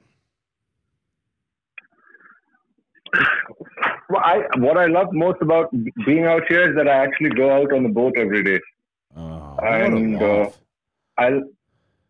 Well, 4.09 4.21
I 4.23 4.43
what 4.57 4.77
I 4.77 4.85
love 4.87 5.07
most 5.11 5.41
about 5.41 5.71
being 6.05 6.25
out 6.25 6.43
here 6.47 6.69
is 6.69 6.75
that 6.75 6.87
I 6.87 7.03
actually 7.03 7.29
go 7.29 7.49
out 7.51 7.71
on 7.73 7.83
the 7.83 7.89
boat 7.89 8.13
every 8.17 8.43
day. 8.43 8.59
Oh, 9.15 9.57
And, 9.61 10.15
what 10.19 10.23
a 10.23 10.41
uh. 10.41 10.51
I, 11.17 11.39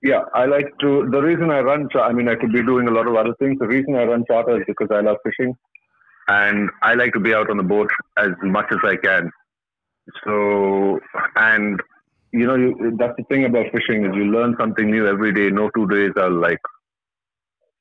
yeah, 0.01 0.21
I 0.33 0.45
like 0.45 0.67
to. 0.81 1.07
The 1.09 1.21
reason 1.21 1.49
I 1.49 1.59
run, 1.59 1.87
I 1.95 2.11
mean, 2.13 2.27
I 2.29 2.35
could 2.35 2.51
be 2.51 2.61
doing 2.63 2.87
a 2.87 2.91
lot 2.91 3.07
of 3.07 3.15
other 3.15 3.33
things. 3.39 3.59
The 3.59 3.67
reason 3.67 3.95
I 3.95 4.03
run 4.03 4.23
charter 4.27 4.57
is 4.59 4.63
because 4.67 4.89
I 4.91 4.99
love 5.01 5.17
fishing, 5.25 5.55
and 6.27 6.69
I 6.81 6.93
like 6.95 7.13
to 7.13 7.19
be 7.19 7.33
out 7.33 7.49
on 7.49 7.57
the 7.57 7.63
boat 7.63 7.89
as 8.17 8.29
much 8.41 8.65
as 8.71 8.79
I 8.83 8.95
can. 8.97 9.31
So, 10.25 10.99
and 11.35 11.79
you 12.31 12.45
know, 12.47 12.55
you, 12.55 12.95
that's 12.97 13.13
the 13.17 13.23
thing 13.29 13.45
about 13.45 13.65
fishing 13.71 14.05
is 14.05 14.11
you 14.15 14.25
learn 14.25 14.55
something 14.59 14.89
new 14.89 15.07
every 15.07 15.33
day. 15.33 15.49
No 15.49 15.69
two 15.75 15.87
days 15.87 16.11
are 16.17 16.29
like. 16.29 16.59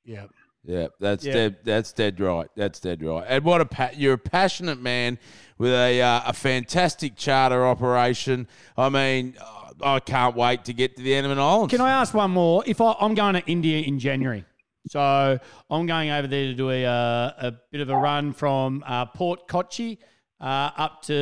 Yeah. 0.05 0.25
Yeah, 0.65 0.87
that's 0.99 1.25
Yeah. 1.25 1.33
dead. 1.33 1.57
That's 1.65 1.91
dead 1.91 2.19
right. 2.21 2.47
That's 2.55 2.79
dead 2.79 3.03
right. 3.03 3.25
And 3.27 3.43
what 3.43 3.59
a 3.59 3.65
pa- 3.65 3.91
you're 3.95 4.13
a 4.13 4.17
passionate 4.17 4.81
man 4.81 5.17
with 5.57 5.71
a 5.73 6.01
uh, 6.01 6.21
a 6.27 6.33
fantastic 6.33 7.17
charter 7.17 7.65
operation. 7.65 8.47
I 8.77 8.87
mean, 8.87 9.35
uh, 9.41 9.71
I 9.83 9.99
can't 9.99 10.37
wait 10.37 10.63
to 10.65 10.73
get 10.73 10.95
to 10.95 11.03
the 11.03 11.15
Andaman 11.15 11.39
Islands. 11.39 11.71
Can 11.71 11.81
I 11.81 11.89
ask 11.91 12.13
one 12.13 12.31
more? 12.31 12.63
If 12.65 12.79
I, 12.79 12.95
I'm 13.01 13.13
going 13.13 13.33
to 13.33 13.43
India 13.45 13.81
in 13.81 13.99
January, 13.99 14.45
so 14.87 15.37
I'm 15.69 15.85
going 15.85 16.11
over 16.11 16.27
there 16.27 16.45
to 16.45 16.53
do 16.53 16.69
a, 16.69 16.85
uh, 16.85 17.31
a 17.39 17.53
bit 17.71 17.81
of 17.81 17.89
a 17.89 17.97
run 17.97 18.31
from 18.31 18.85
uh, 18.87 19.07
Fort 19.17 19.49
Kochi 19.49 19.99
uh, 20.43 20.71
up 20.85 21.01
to 21.03 21.13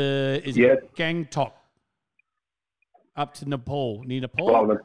is 0.44 0.58
Yes. 0.58 0.78
it 0.80 0.96
Gangtok, 0.96 1.52
up 3.16 3.34
to 3.36 3.48
Nepal, 3.48 4.02
near 4.06 4.22
Nepal. 4.22 4.78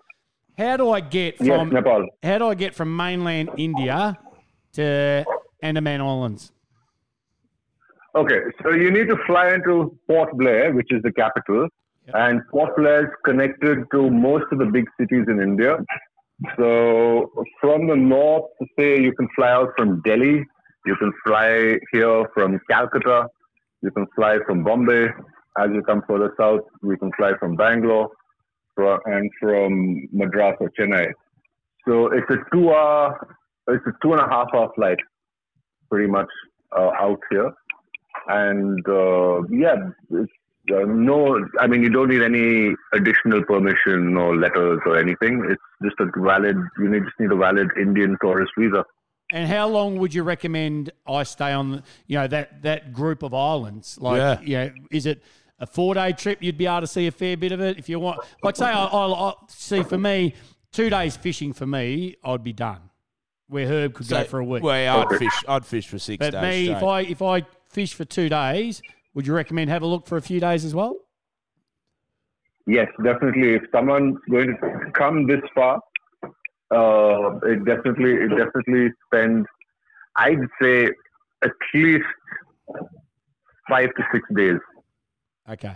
How 0.59 0.77
do 0.77 0.91
I 0.91 1.01
get 1.01 1.37
yes, 1.41 1.59
from 1.59 1.71
Nepal. 1.71 2.07
how 2.23 2.39
do 2.39 2.47
I 2.49 2.55
get 2.55 2.75
from 2.75 2.95
mainland 2.97 3.51
India 3.57 4.19
to 4.75 5.25
Andaman 5.63 6.01
Islands? 6.01 6.53
Okay, 8.15 8.41
so 8.63 8.71
you 8.71 8.91
need 8.91 9.09
to 9.09 9.17
fly 9.27 9.53
into 9.55 9.99
Port 10.09 10.31
Blair, 10.39 10.73
which 10.73 10.91
is 10.91 11.03
the 11.03 11.13
capital, 11.13 11.69
and 12.15 12.41
Port 12.51 12.75
Blair 12.77 13.05
is 13.07 13.13
connected 13.25 13.85
to 13.93 14.11
most 14.11 14.47
of 14.53 14.59
the 14.59 14.65
big 14.67 14.87
cities 14.99 15.25
in 15.29 15.41
India. 15.43 15.77
So 16.59 17.31
from 17.61 17.87
the 17.89 17.97
north, 17.97 18.51
say 18.79 19.01
you 19.01 19.13
can 19.13 19.29
fly 19.37 19.51
out 19.51 19.71
from 19.77 20.01
Delhi, 20.03 20.45
you 20.87 20.97
can 20.97 21.13
fly 21.27 21.79
here 21.93 22.25
from 22.33 22.59
Calcutta, 22.71 23.29
you 23.83 23.91
can 23.91 24.07
fly 24.15 24.39
from 24.47 24.65
Bombay. 24.65 25.07
As 25.59 25.71
you 25.73 25.83
come 25.83 26.03
further 26.07 26.35
south, 26.39 26.61
we 26.83 26.97
can 26.99 27.11
fly 27.17 27.33
from 27.39 27.57
Bangalore 27.57 28.11
and 28.77 29.31
from 29.41 30.07
Madras 30.13 30.57
or 30.61 30.71
Chennai. 30.79 31.07
So 31.89 32.09
it's 32.09 32.29
a 32.29 32.37
two-hour, 32.53 33.37
it's 33.69 33.87
a 33.87 33.93
two 34.03 34.13
and 34.13 34.21
a 34.21 34.29
half 34.29 34.49
hour 34.55 34.71
flight, 34.75 34.99
pretty 35.91 36.11
much 36.11 36.29
uh, 36.77 36.91
out 37.01 37.21
here 37.31 37.53
and 38.29 38.87
uh, 38.89 39.43
yeah, 39.49 39.77
uh, 40.13 40.85
no, 40.87 41.47
I 41.61 41.67
mean 41.67 41.83
you 41.83 41.91
don't 41.91 42.09
need 42.09 42.23
any 42.23 42.75
additional 42.93 43.45
permission 43.45 44.17
or 44.17 44.37
letters 44.37 44.81
or 44.87 44.99
anything. 44.99 45.47
It's 45.49 45.63
just 45.83 45.97
a 46.01 46.07
valid. 46.21 46.57
You 46.79 46.89
need 46.89 47.05
just 47.05 47.19
need 47.21 47.33
a 47.33 47.37
valid 47.37 47.69
Indian 47.81 48.17
tourist 48.21 48.53
visa. 48.59 48.85
And 49.33 49.49
how 49.49 49.69
long 49.69 49.99
would 49.99 50.15
you 50.15 50.23
recommend 50.23 50.91
I 51.07 51.25
stay 51.25 51.53
on? 51.53 51.83
You 52.07 52.19
know 52.19 52.27
that 52.29 52.63
that 52.63 52.93
group 52.93 53.23
of 53.23 53.35
islands. 53.35 53.99
Like, 54.01 54.19
Yeah. 54.19 54.41
you 54.41 54.57
know, 54.57 54.75
is 54.91 55.07
it 55.07 55.23
a 55.59 55.67
four 55.67 55.95
day 55.95 56.13
trip? 56.13 56.39
You'd 56.43 56.59
be 56.59 56.67
able 56.67 56.83
to 56.83 56.87
see 56.87 57.07
a 57.07 57.11
fair 57.11 57.37
bit 57.37 57.53
of 57.53 57.61
it 57.61 57.79
if 57.79 57.89
you 57.89 57.99
want. 57.99 58.21
Like, 58.43 58.57
say, 58.57 58.67
I, 58.67 58.85
I, 58.85 59.29
I 59.31 59.35
see 59.49 59.83
for 59.83 59.99
me, 59.99 60.35
two 60.73 60.91
days 60.91 61.17
fishing 61.17 61.53
for 61.53 61.67
me, 61.67 62.17
I'd 62.25 62.45
be 62.45 62.53
done. 62.53 62.81
Where 63.49 63.67
Herb 63.67 63.95
could 63.95 64.09
go 64.09 64.25
for 64.25 64.41
a 64.41 64.45
week. 64.45 64.63
Well, 64.63 65.09
I'd 65.09 65.19
fish. 65.19 65.45
I'd 65.49 65.65
fish 65.67 65.89
for 65.89 65.99
six 65.99 66.19
but 66.19 66.31
days. 66.31 66.41
But 66.41 66.43
me, 66.43 66.69
if. 66.71 66.83
I 66.83 67.01
if 67.01 67.23
I 67.23 67.43
fish 67.69 67.95
for 67.95 68.05
two 68.05 68.29
days, 68.29 68.81
would 69.15 69.27
you 69.27 69.35
recommend 69.35 69.71
have 69.71 69.83
a 69.83 69.87
look 69.87 70.07
for 70.07 70.17
a 70.17 70.23
few 70.23 70.39
days 70.41 70.65
as 70.65 70.75
well? 70.75 70.97
Yes, 72.69 72.89
definitely. 73.03 73.55
If 73.55 73.63
someone's 73.71 74.19
going 74.29 74.57
to 74.61 74.91
come 74.93 75.27
this 75.29 75.41
far, 75.55 75.81
uh, 76.75 77.39
it 77.45 77.65
definitely, 77.65 78.13
it 78.15 78.31
definitely 78.31 78.91
spends, 79.07 79.47
I'd 80.17 80.39
say, 80.61 80.89
at 81.45 81.51
least 81.75 82.05
five 83.69 83.89
to 83.97 84.03
six 84.13 84.25
days 84.35 84.59
Okay. 85.49 85.75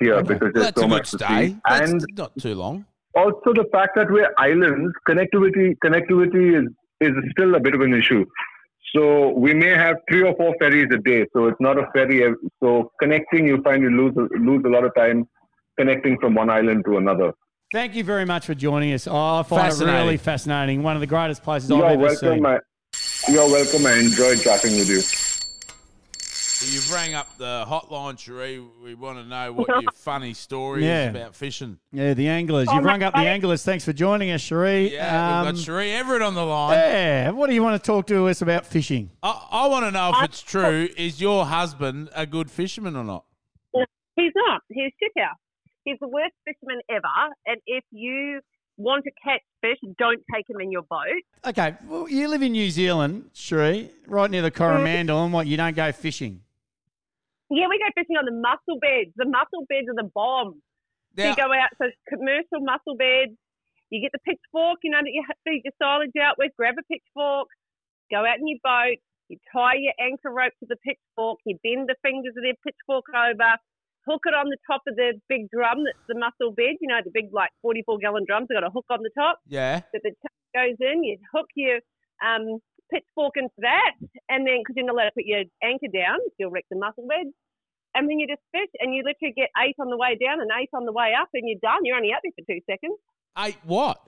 here 0.00 0.16
Okay. 0.16 0.34
because 0.34 0.50
there's 0.54 0.66
that's 0.66 0.80
so 0.80 0.86
much 0.86 1.10
good 1.10 1.18
to 1.18 1.24
stay. 1.24 1.48
see. 1.48 1.56
That's 1.68 1.90
And 1.90 2.06
not 2.16 2.38
too 2.38 2.54
long. 2.54 2.84
also 3.16 3.52
the 3.54 3.64
fact 3.72 3.92
that 3.96 4.10
we're 4.10 4.30
islands, 4.38 4.92
connectivity, 5.08 5.76
connectivity 5.84 6.60
is 6.60 6.68
is 7.00 7.12
still 7.32 7.54
a 7.56 7.60
bit 7.60 7.74
of 7.74 7.80
an 7.80 7.94
issue. 7.94 8.24
So 8.94 9.30
we 9.30 9.54
may 9.54 9.70
have 9.70 9.96
three 10.10 10.22
or 10.22 10.34
four 10.36 10.54
ferries 10.60 10.88
a 10.92 10.98
day. 10.98 11.26
So 11.32 11.46
it's 11.46 11.60
not 11.60 11.78
a 11.78 11.86
ferry. 11.94 12.32
So 12.62 12.92
connecting, 13.00 13.46
you 13.46 13.60
find 13.62 13.82
you 13.82 13.90
lose 13.90 14.14
lose 14.38 14.62
a 14.64 14.68
lot 14.68 14.84
of 14.84 14.94
time 14.94 15.24
connecting 15.78 16.18
from 16.20 16.34
one 16.34 16.50
island 16.50 16.84
to 16.86 16.98
another. 16.98 17.32
Thank 17.72 17.94
you 17.94 18.04
very 18.04 18.24
much 18.26 18.44
for 18.46 18.54
joining 18.54 18.92
us. 18.92 19.06
Oh, 19.06 19.14
I 19.16 19.42
find 19.42 19.60
it 19.62 19.70
Fascinating. 19.70 20.00
really 20.04 20.16
fascinating. 20.18 20.82
One 20.82 20.94
of 20.96 21.00
the 21.00 21.06
greatest 21.06 21.42
places 21.42 21.70
I've 21.70 21.78
You're 21.78 21.86
ever 21.86 22.02
welcome. 22.02 22.28
seen. 22.34 22.46
I, 22.46 22.58
you're 23.30 23.46
welcome. 23.50 23.86
I 23.86 23.94
enjoyed 23.94 24.40
chatting 24.40 24.76
with 24.76 24.88
you. 24.90 25.00
You've 26.64 26.92
rang 26.92 27.14
up 27.14 27.26
the 27.38 27.64
hotline, 27.66 28.14
Sheree. 28.14 28.64
We 28.84 28.94
want 28.94 29.18
to 29.18 29.24
know 29.24 29.52
what 29.52 29.66
your 29.68 29.90
funny 29.94 30.32
story 30.34 30.84
Yeah. 30.86 31.08
is 31.08 31.16
about 31.16 31.34
fishing. 31.34 31.78
Yeah, 31.92 32.14
the 32.14 32.28
anglers. 32.28 32.68
Oh, 32.70 32.74
You've 32.76 32.84
rung 32.84 33.02
up 33.02 33.14
the 33.14 33.20
anglers. 33.20 33.64
Thanks 33.64 33.84
for 33.84 33.92
joining 33.92 34.30
us, 34.30 34.42
Sheree. 34.42 34.92
Yeah, 34.92 35.40
Um, 35.40 35.46
we've 35.46 35.54
got 35.56 35.60
Sheree 35.72 35.92
Everett 35.98 36.22
on 36.22 36.34
the 36.34 36.44
line. 36.44 36.74
yeah. 36.78 37.30
What 37.30 37.48
do 37.48 37.54
you 37.54 37.62
want 37.64 37.82
to 37.82 37.84
talk 37.84 38.06
to 38.08 38.28
us 38.28 38.42
about 38.42 38.64
fishing? 38.66 39.10
I, 39.24 39.44
I 39.50 39.66
want 39.66 39.86
to 39.86 39.90
know 39.90 40.12
if 40.14 40.22
it's 40.24 40.40
true. 40.42 40.88
Is 40.96 41.20
your 41.20 41.46
husband 41.46 42.10
a 42.14 42.26
good 42.26 42.48
fisherman 42.50 42.94
or 42.96 43.02
not? 43.04 43.24
He's 44.14 44.32
not. 44.36 44.60
He's 44.68 44.92
shit 45.00 45.10
out. 45.20 45.36
He's 45.84 45.98
the 46.00 46.08
worst 46.08 46.34
fisherman 46.44 46.80
ever. 46.90 47.34
And 47.46 47.60
if 47.66 47.84
you 47.90 48.40
want 48.76 49.04
to 49.04 49.10
catch 49.22 49.42
fish, 49.60 49.78
don't 49.98 50.22
take 50.34 50.48
him 50.48 50.60
in 50.60 50.70
your 50.70 50.82
boat. 50.82 51.22
Okay, 51.46 51.76
well, 51.86 52.08
you 52.08 52.28
live 52.28 52.42
in 52.42 52.52
New 52.52 52.70
Zealand, 52.70 53.30
Sheree, 53.34 53.90
right 54.06 54.30
near 54.30 54.42
the 54.42 54.50
mm. 54.50 54.56
Coromandel, 54.56 55.24
and 55.24 55.32
what, 55.32 55.46
you 55.46 55.56
don't 55.56 55.76
go 55.76 55.92
fishing? 55.92 56.40
Yeah, 57.50 57.68
we 57.68 57.78
go 57.78 57.90
fishing 57.94 58.16
on 58.16 58.24
the 58.24 58.32
mussel 58.32 58.80
beds. 58.80 59.12
The 59.16 59.26
mussel 59.26 59.66
beds 59.68 59.88
are 59.88 60.02
the 60.02 60.10
bomb. 60.14 60.62
Now, 61.16 61.30
you 61.30 61.36
go 61.36 61.52
out, 61.52 61.68
so 61.76 61.84
it's 61.88 61.96
commercial 62.08 62.64
mussel 62.64 62.96
beds. 62.96 63.36
You 63.90 64.00
get 64.00 64.12
the 64.12 64.24
pitchfork, 64.24 64.80
you 64.82 64.90
know, 64.90 65.04
that 65.04 65.12
you 65.12 65.22
feed 65.44 65.60
your 65.64 65.76
silage 65.76 66.16
out 66.16 66.36
with. 66.38 66.52
Grab 66.56 66.76
a 66.80 66.82
pitchfork, 66.88 67.48
go 68.10 68.24
out 68.24 68.40
in 68.40 68.48
your 68.48 68.58
boat. 68.64 68.96
You 69.28 69.36
tie 69.52 69.76
your 69.76 69.92
anchor 70.00 70.32
rope 70.32 70.56
to 70.60 70.66
the 70.68 70.80
pitchfork. 70.80 71.40
You 71.44 71.58
bend 71.62 71.88
the 71.88 71.96
fingers 72.00 72.32
of 72.36 72.42
the 72.42 72.56
pitchfork 72.64 73.04
over. 73.12 73.56
Hook 74.06 74.22
it 74.26 74.34
on 74.34 74.50
the 74.50 74.58
top 74.66 74.82
of 74.88 74.96
the 74.96 75.14
big 75.28 75.48
drum 75.50 75.84
that's 75.84 75.98
the 76.08 76.18
mussel 76.18 76.52
bed. 76.52 76.76
You 76.80 76.88
know, 76.88 77.00
the 77.04 77.10
big, 77.14 77.32
like, 77.32 77.50
44 77.62 77.98
gallon 77.98 78.24
drums. 78.26 78.48
They've 78.48 78.56
got 78.56 78.66
a 78.66 78.70
hook 78.70 78.86
on 78.90 79.00
the 79.02 79.10
top. 79.16 79.38
yeah. 79.46 79.80
that 79.92 80.02
the 80.02 80.10
tap 80.10 80.32
goes 80.54 80.76
in, 80.80 81.04
you 81.04 81.18
hook 81.32 81.46
your 81.54 81.78
um, 82.24 82.58
pitchfork 82.92 83.34
into 83.36 83.54
that, 83.58 83.92
and 84.28 84.46
then 84.46 84.60
because 84.60 84.74
you're 84.76 84.86
not 84.86 84.94
allowed 84.94 85.14
to 85.14 85.16
put 85.16 85.24
your 85.24 85.44
anchor 85.62 85.88
down, 85.92 86.18
you'll 86.38 86.50
wreck 86.50 86.66
the 86.70 86.78
mussel 86.78 87.06
bed. 87.08 87.30
And 87.94 88.08
then 88.08 88.18
you 88.18 88.26
just 88.26 88.42
fish, 88.52 88.72
and 88.80 88.94
you 88.94 89.02
literally 89.04 89.34
get 89.36 89.50
eight 89.62 89.76
on 89.78 89.90
the 89.90 89.96
way 89.96 90.16
down 90.16 90.40
and 90.40 90.50
eight 90.60 90.70
on 90.72 90.86
the 90.86 90.92
way 90.92 91.12
up, 91.18 91.28
and 91.34 91.44
you're 91.46 91.60
done. 91.60 91.84
You're 91.84 91.96
only 91.96 92.12
out 92.12 92.20
there 92.24 92.32
for 92.36 92.44
two 92.48 92.60
seconds. 92.68 92.98
Eight 93.38 93.58
what? 93.64 94.00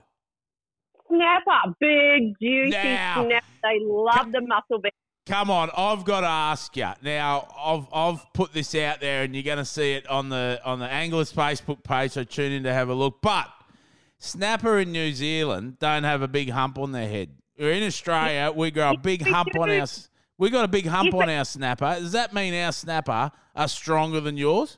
Snapper, 1.07 1.73
big, 1.79 2.33
juicy 2.41 2.71
Now. 2.71 3.25
snap. 3.25 3.43
They 3.61 3.79
love 3.81 4.31
the 4.31 4.41
mussel 4.41 4.79
bed. 4.79 4.91
Come 5.25 5.49
on, 5.49 5.71
I've 5.75 6.05
got 6.05 6.21
to 6.21 6.27
ask 6.27 6.77
you. 6.77 6.89
Now, 7.01 7.47
I've 7.59 7.87
I've 7.91 8.33
put 8.33 8.53
this 8.53 8.75
out 8.75 8.99
there, 8.99 9.23
and 9.23 9.33
you're 9.33 9.43
going 9.43 9.57
to 9.57 9.65
see 9.65 9.93
it 9.93 10.07
on 10.07 10.29
the 10.29 10.61
on 10.63 10.77
the 10.79 10.85
Anglers 10.85 11.33
Facebook 11.33 11.83
page. 11.83 12.11
So 12.11 12.23
tune 12.23 12.51
in 12.51 12.63
to 12.63 12.73
have 12.73 12.89
a 12.89 12.93
look. 12.93 13.21
But 13.23 13.47
snapper 14.19 14.77
in 14.79 14.91
New 14.91 15.13
Zealand 15.13 15.79
don't 15.79 16.03
have 16.03 16.21
a 16.21 16.27
big 16.27 16.51
hump 16.51 16.77
on 16.77 16.91
their 16.91 17.09
head. 17.09 17.29
We're 17.57 17.71
in 17.71 17.83
Australia. 17.83 18.51
We 18.55 18.69
got 18.69 18.95
a 18.95 18.99
big 18.99 19.23
hump 19.23 19.49
on 19.59 19.69
do. 19.69 19.79
our. 19.79 19.87
We 20.37 20.51
got 20.51 20.65
a 20.65 20.67
big 20.67 20.85
hump 20.85 21.13
on 21.15 21.27
our 21.27 21.45
snapper. 21.45 21.95
Does 21.99 22.11
that 22.11 22.33
mean 22.33 22.53
our 22.53 22.71
snapper 22.71 23.31
are 23.55 23.67
stronger 23.67 24.19
than 24.19 24.37
yours? 24.37 24.77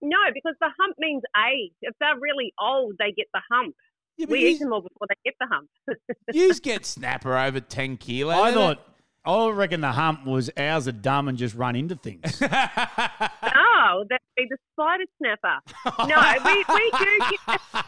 No, 0.00 0.18
because 0.32 0.54
the 0.60 0.68
hump 0.78 0.96
means 0.98 1.22
age. 1.50 1.72
If 1.80 1.96
they're 1.98 2.18
really 2.20 2.52
old, 2.60 2.94
they 2.98 3.10
get 3.10 3.26
the 3.32 3.40
hump. 3.50 3.74
Yeah, 4.18 4.26
We 4.28 4.46
eat 4.46 4.60
them 4.60 4.72
all 4.72 4.82
before 4.82 5.08
they 5.08 5.16
get 5.24 5.34
the 5.40 5.46
hump. 5.46 5.68
you 6.32 6.54
get 6.60 6.86
snapper 6.86 7.36
over 7.36 7.58
ten 7.58 7.96
kilos. 7.96 8.36
I 8.36 8.52
thought, 8.52 8.86
I 9.26 9.48
reckon 9.50 9.80
the 9.80 9.92
hump 9.92 10.26
was 10.26 10.50
ours 10.56 10.86
are 10.86 10.92
dumb 10.92 11.28
and 11.28 11.38
just 11.38 11.54
run 11.54 11.76
into 11.76 11.96
things. 11.96 12.42
oh, 12.42 14.04
that'd 14.08 14.20
be 14.36 14.46
the 14.48 14.58
spider 14.72 15.04
snapper. 15.18 15.60
No, 16.06 16.34
we, 16.44 16.64
we 16.68 16.90
do 16.98 17.18
get 17.30 17.84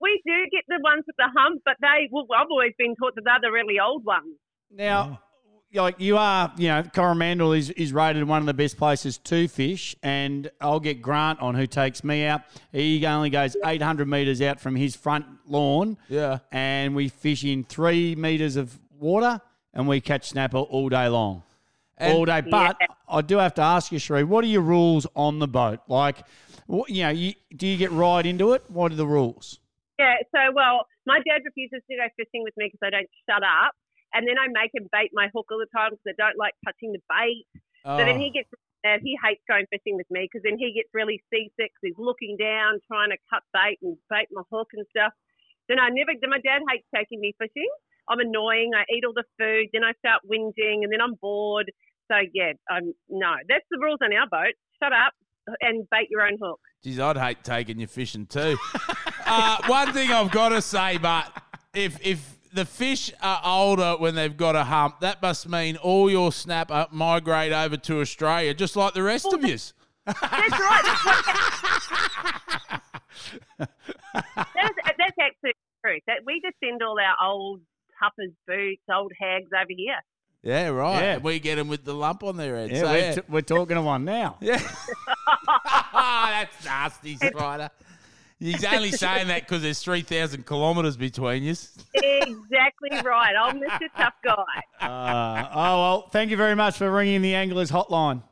we 0.00 0.20
do 0.24 0.46
get 0.50 0.64
the 0.68 0.78
ones 0.82 1.04
with 1.06 1.16
the 1.16 1.28
hump, 1.36 1.62
but 1.64 1.76
they 1.80 2.08
well, 2.10 2.26
I've 2.36 2.46
always 2.50 2.72
been 2.78 2.94
taught 2.96 3.14
that 3.16 3.22
they're 3.24 3.50
the 3.50 3.52
really 3.52 3.78
old 3.78 4.04
ones. 4.04 4.36
Now, 4.70 5.20
oh. 5.74 5.82
like 5.82 6.00
you 6.00 6.16
are, 6.16 6.52
you 6.56 6.68
know, 6.68 6.82
Coromandel 6.82 7.52
is, 7.52 7.70
is 7.70 7.92
rated 7.92 8.24
one 8.24 8.40
of 8.40 8.46
the 8.46 8.54
best 8.54 8.78
places 8.78 9.18
to 9.18 9.48
fish, 9.48 9.94
and 10.02 10.50
I'll 10.60 10.80
get 10.80 11.02
Grant 11.02 11.40
on 11.40 11.54
who 11.54 11.66
takes 11.66 12.02
me 12.02 12.24
out. 12.24 12.42
He 12.72 13.04
only 13.06 13.30
goes 13.30 13.56
800 13.64 14.08
metres 14.08 14.40
out 14.40 14.60
from 14.60 14.76
his 14.76 14.96
front 14.96 15.26
lawn, 15.46 15.98
yeah. 16.08 16.38
and 16.50 16.94
we 16.94 17.08
fish 17.08 17.44
in 17.44 17.64
three 17.64 18.14
metres 18.14 18.56
of 18.56 18.78
water, 18.98 19.40
and 19.74 19.86
we 19.88 20.00
catch 20.00 20.28
snapper 20.28 20.58
all 20.58 20.88
day 20.88 21.08
long. 21.08 21.42
And- 21.98 22.12
all 22.14 22.24
day. 22.24 22.40
But 22.40 22.76
I 23.08 23.20
do 23.20 23.36
have 23.38 23.54
to 23.54 23.62
ask 23.62 23.92
you, 23.92 23.98
Sheree, 23.98 24.24
what 24.24 24.44
are 24.44 24.48
your 24.48 24.62
rules 24.62 25.06
on 25.14 25.38
the 25.38 25.48
boat? 25.48 25.80
Like, 25.88 26.24
what, 26.66 26.88
you 26.90 27.02
know, 27.02 27.10
you, 27.10 27.34
do 27.54 27.66
you 27.66 27.76
get 27.76 27.90
right 27.92 28.24
into 28.24 28.52
it? 28.52 28.64
What 28.68 28.92
are 28.92 28.96
the 28.96 29.06
rules? 29.06 29.58
Yeah, 29.98 30.16
so 30.34 30.52
well, 30.54 30.86
my 31.04 31.18
dad 31.28 31.42
refuses 31.44 31.82
to 31.90 31.96
go 31.96 32.06
fishing 32.16 32.42
with 32.42 32.54
me 32.56 32.70
because 32.72 32.80
I 32.82 32.88
don't 32.90 33.08
shut 33.28 33.42
up, 33.42 33.74
and 34.14 34.26
then 34.26 34.36
I 34.38 34.48
make 34.48 34.70
him 34.72 34.88
bait 34.90 35.10
my 35.12 35.28
hook 35.34 35.46
all 35.52 35.58
the 35.58 35.68
time 35.76 35.90
because 35.92 36.08
I 36.08 36.16
don't 36.16 36.38
like 36.38 36.54
touching 36.64 36.92
the 36.92 37.00
bait. 37.10 37.44
So 37.84 37.96
then 37.98 38.16
Oh. 38.16 38.18
he 38.18 38.30
gets 38.30 38.48
mad. 38.84 39.00
He 39.04 39.18
hates 39.22 39.42
going 39.48 39.66
fishing 39.68 39.96
with 39.96 40.08
me 40.10 40.24
because 40.24 40.40
then 40.42 40.56
he 40.56 40.72
gets 40.72 40.88
really 40.94 41.20
seasick. 41.28 41.72
'cause 41.76 41.82
he's 41.84 41.98
looking 41.98 42.36
down, 42.40 42.80
trying 42.88 43.10
to 43.10 43.18
cut 43.28 43.42
bait 43.52 43.76
and 43.82 43.96
bait 44.08 44.28
my 44.32 44.42
hook 44.50 44.68
and 44.72 44.86
stuff. 44.88 45.12
Then 45.68 45.78
I 45.78 45.90
never. 45.90 46.12
Then 46.18 46.30
my 46.30 46.40
dad 46.40 46.62
hates 46.70 46.86
taking 46.94 47.20
me 47.20 47.34
fishing. 47.38 47.68
I'm 48.08 48.18
annoying. 48.18 48.72
I 48.74 48.84
eat 48.92 49.04
all 49.04 49.14
the 49.14 49.24
food. 49.38 49.68
Then 49.72 49.84
I 49.84 49.92
start 49.98 50.22
whinging, 50.30 50.82
and 50.82 50.92
then 50.92 51.00
I'm 51.00 51.14
bored. 51.20 51.70
So 52.10 52.16
yeah, 52.34 52.52
I'm 52.68 52.92
no. 53.08 53.32
That's 53.48 53.64
the 53.70 53.78
rules 53.80 53.98
on 54.02 54.12
our 54.12 54.28
boat. 54.28 54.54
Shut 54.82 54.92
up 54.92 55.12
and 55.60 55.86
bait 55.90 56.08
your 56.10 56.22
own 56.22 56.38
hook. 56.40 56.60
Geez, 56.82 56.98
I'd 56.98 57.16
hate 57.16 57.44
taking 57.44 57.78
you 57.78 57.86
fishing 57.86 58.26
too. 58.26 58.56
uh, 59.26 59.58
one 59.66 59.92
thing 59.92 60.10
I've 60.10 60.30
got 60.30 60.50
to 60.50 60.62
say, 60.62 60.98
but 60.98 61.30
if 61.74 62.04
if 62.04 62.38
the 62.52 62.64
fish 62.64 63.12
are 63.22 63.40
older 63.44 63.96
when 63.98 64.14
they've 64.14 64.36
got 64.36 64.56
a 64.56 64.64
hump, 64.64 65.00
that 65.00 65.22
must 65.22 65.48
mean 65.48 65.76
all 65.76 66.10
your 66.10 66.32
snapper 66.32 66.86
migrate 66.90 67.52
over 67.52 67.76
to 67.76 68.00
Australia, 68.00 68.54
just 68.54 68.76
like 68.76 68.94
the 68.94 69.02
rest 69.02 69.32
of 69.32 69.44
yous. 69.44 69.72
That's 70.06 70.20
right. 70.22 70.82
That's, 70.84 71.04
what, 71.04 71.24
that's, 74.18 74.74
that's 74.98 75.18
actually 75.20 75.54
true. 75.84 75.98
That 76.06 76.20
we 76.26 76.40
just 76.44 76.56
send 76.64 76.82
all 76.82 76.96
our 76.98 77.28
old 77.28 77.60
tuppers 78.02 78.32
boots, 78.46 78.82
old 78.92 79.12
hags 79.18 79.50
over 79.54 79.66
here. 79.76 80.00
Yeah, 80.42 80.68
right. 80.68 81.00
Yeah. 81.00 81.18
We 81.18 81.38
get 81.38 81.56
them 81.56 81.68
with 81.68 81.84
the 81.84 81.94
lump 81.94 82.22
on 82.22 82.36
their 82.36 82.56
head. 82.56 82.70
Yeah, 82.70 82.80
so, 82.80 82.86
we're, 82.86 82.98
yeah. 82.98 83.14
t- 83.14 83.22
we're 83.28 83.40
talking 83.42 83.76
to 83.76 83.82
one 83.82 84.04
now. 84.04 84.38
Yeah. 84.40 84.60
That's 85.92 86.64
nasty, 86.64 87.16
Spider. 87.16 87.70
He's 88.38 88.64
only 88.64 88.90
saying 88.90 89.28
that 89.28 89.42
because 89.42 89.62
there's 89.62 89.82
3,000 89.82 90.46
kilometres 90.46 90.96
between 90.96 91.42
you. 91.42 91.54
Exactly 91.92 92.90
right. 93.04 93.34
I'm 93.38 93.60
Mr. 93.60 93.88
Tough 93.94 94.14
Guy. 94.24 94.34
Uh, 94.80 95.48
oh, 95.52 95.80
well, 95.82 96.08
thank 96.10 96.30
you 96.30 96.38
very 96.38 96.54
much 96.54 96.78
for 96.78 96.90
ringing 96.90 97.20
the 97.20 97.34
Anglers 97.34 97.70
hotline. 97.70 98.22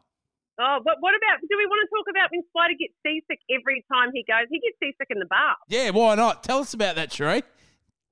Oh, 0.58 0.78
but 0.82 0.94
what 1.00 1.14
about? 1.14 1.40
Do 1.42 1.56
we 1.58 1.66
want 1.66 1.86
to 1.86 1.94
talk 1.94 2.06
about 2.10 2.30
when 2.32 2.42
Spider 2.48 2.74
gets 2.78 2.94
seasick 3.06 3.38
every 3.50 3.84
time 3.92 4.10
he 4.14 4.24
goes? 4.26 4.46
He 4.50 4.58
gets 4.60 4.76
seasick 4.82 5.08
in 5.10 5.18
the 5.18 5.26
bath. 5.26 5.56
Yeah, 5.68 5.90
why 5.90 6.14
not? 6.14 6.42
Tell 6.42 6.60
us 6.60 6.72
about 6.72 6.96
that, 6.96 7.10
Sheree. 7.10 7.42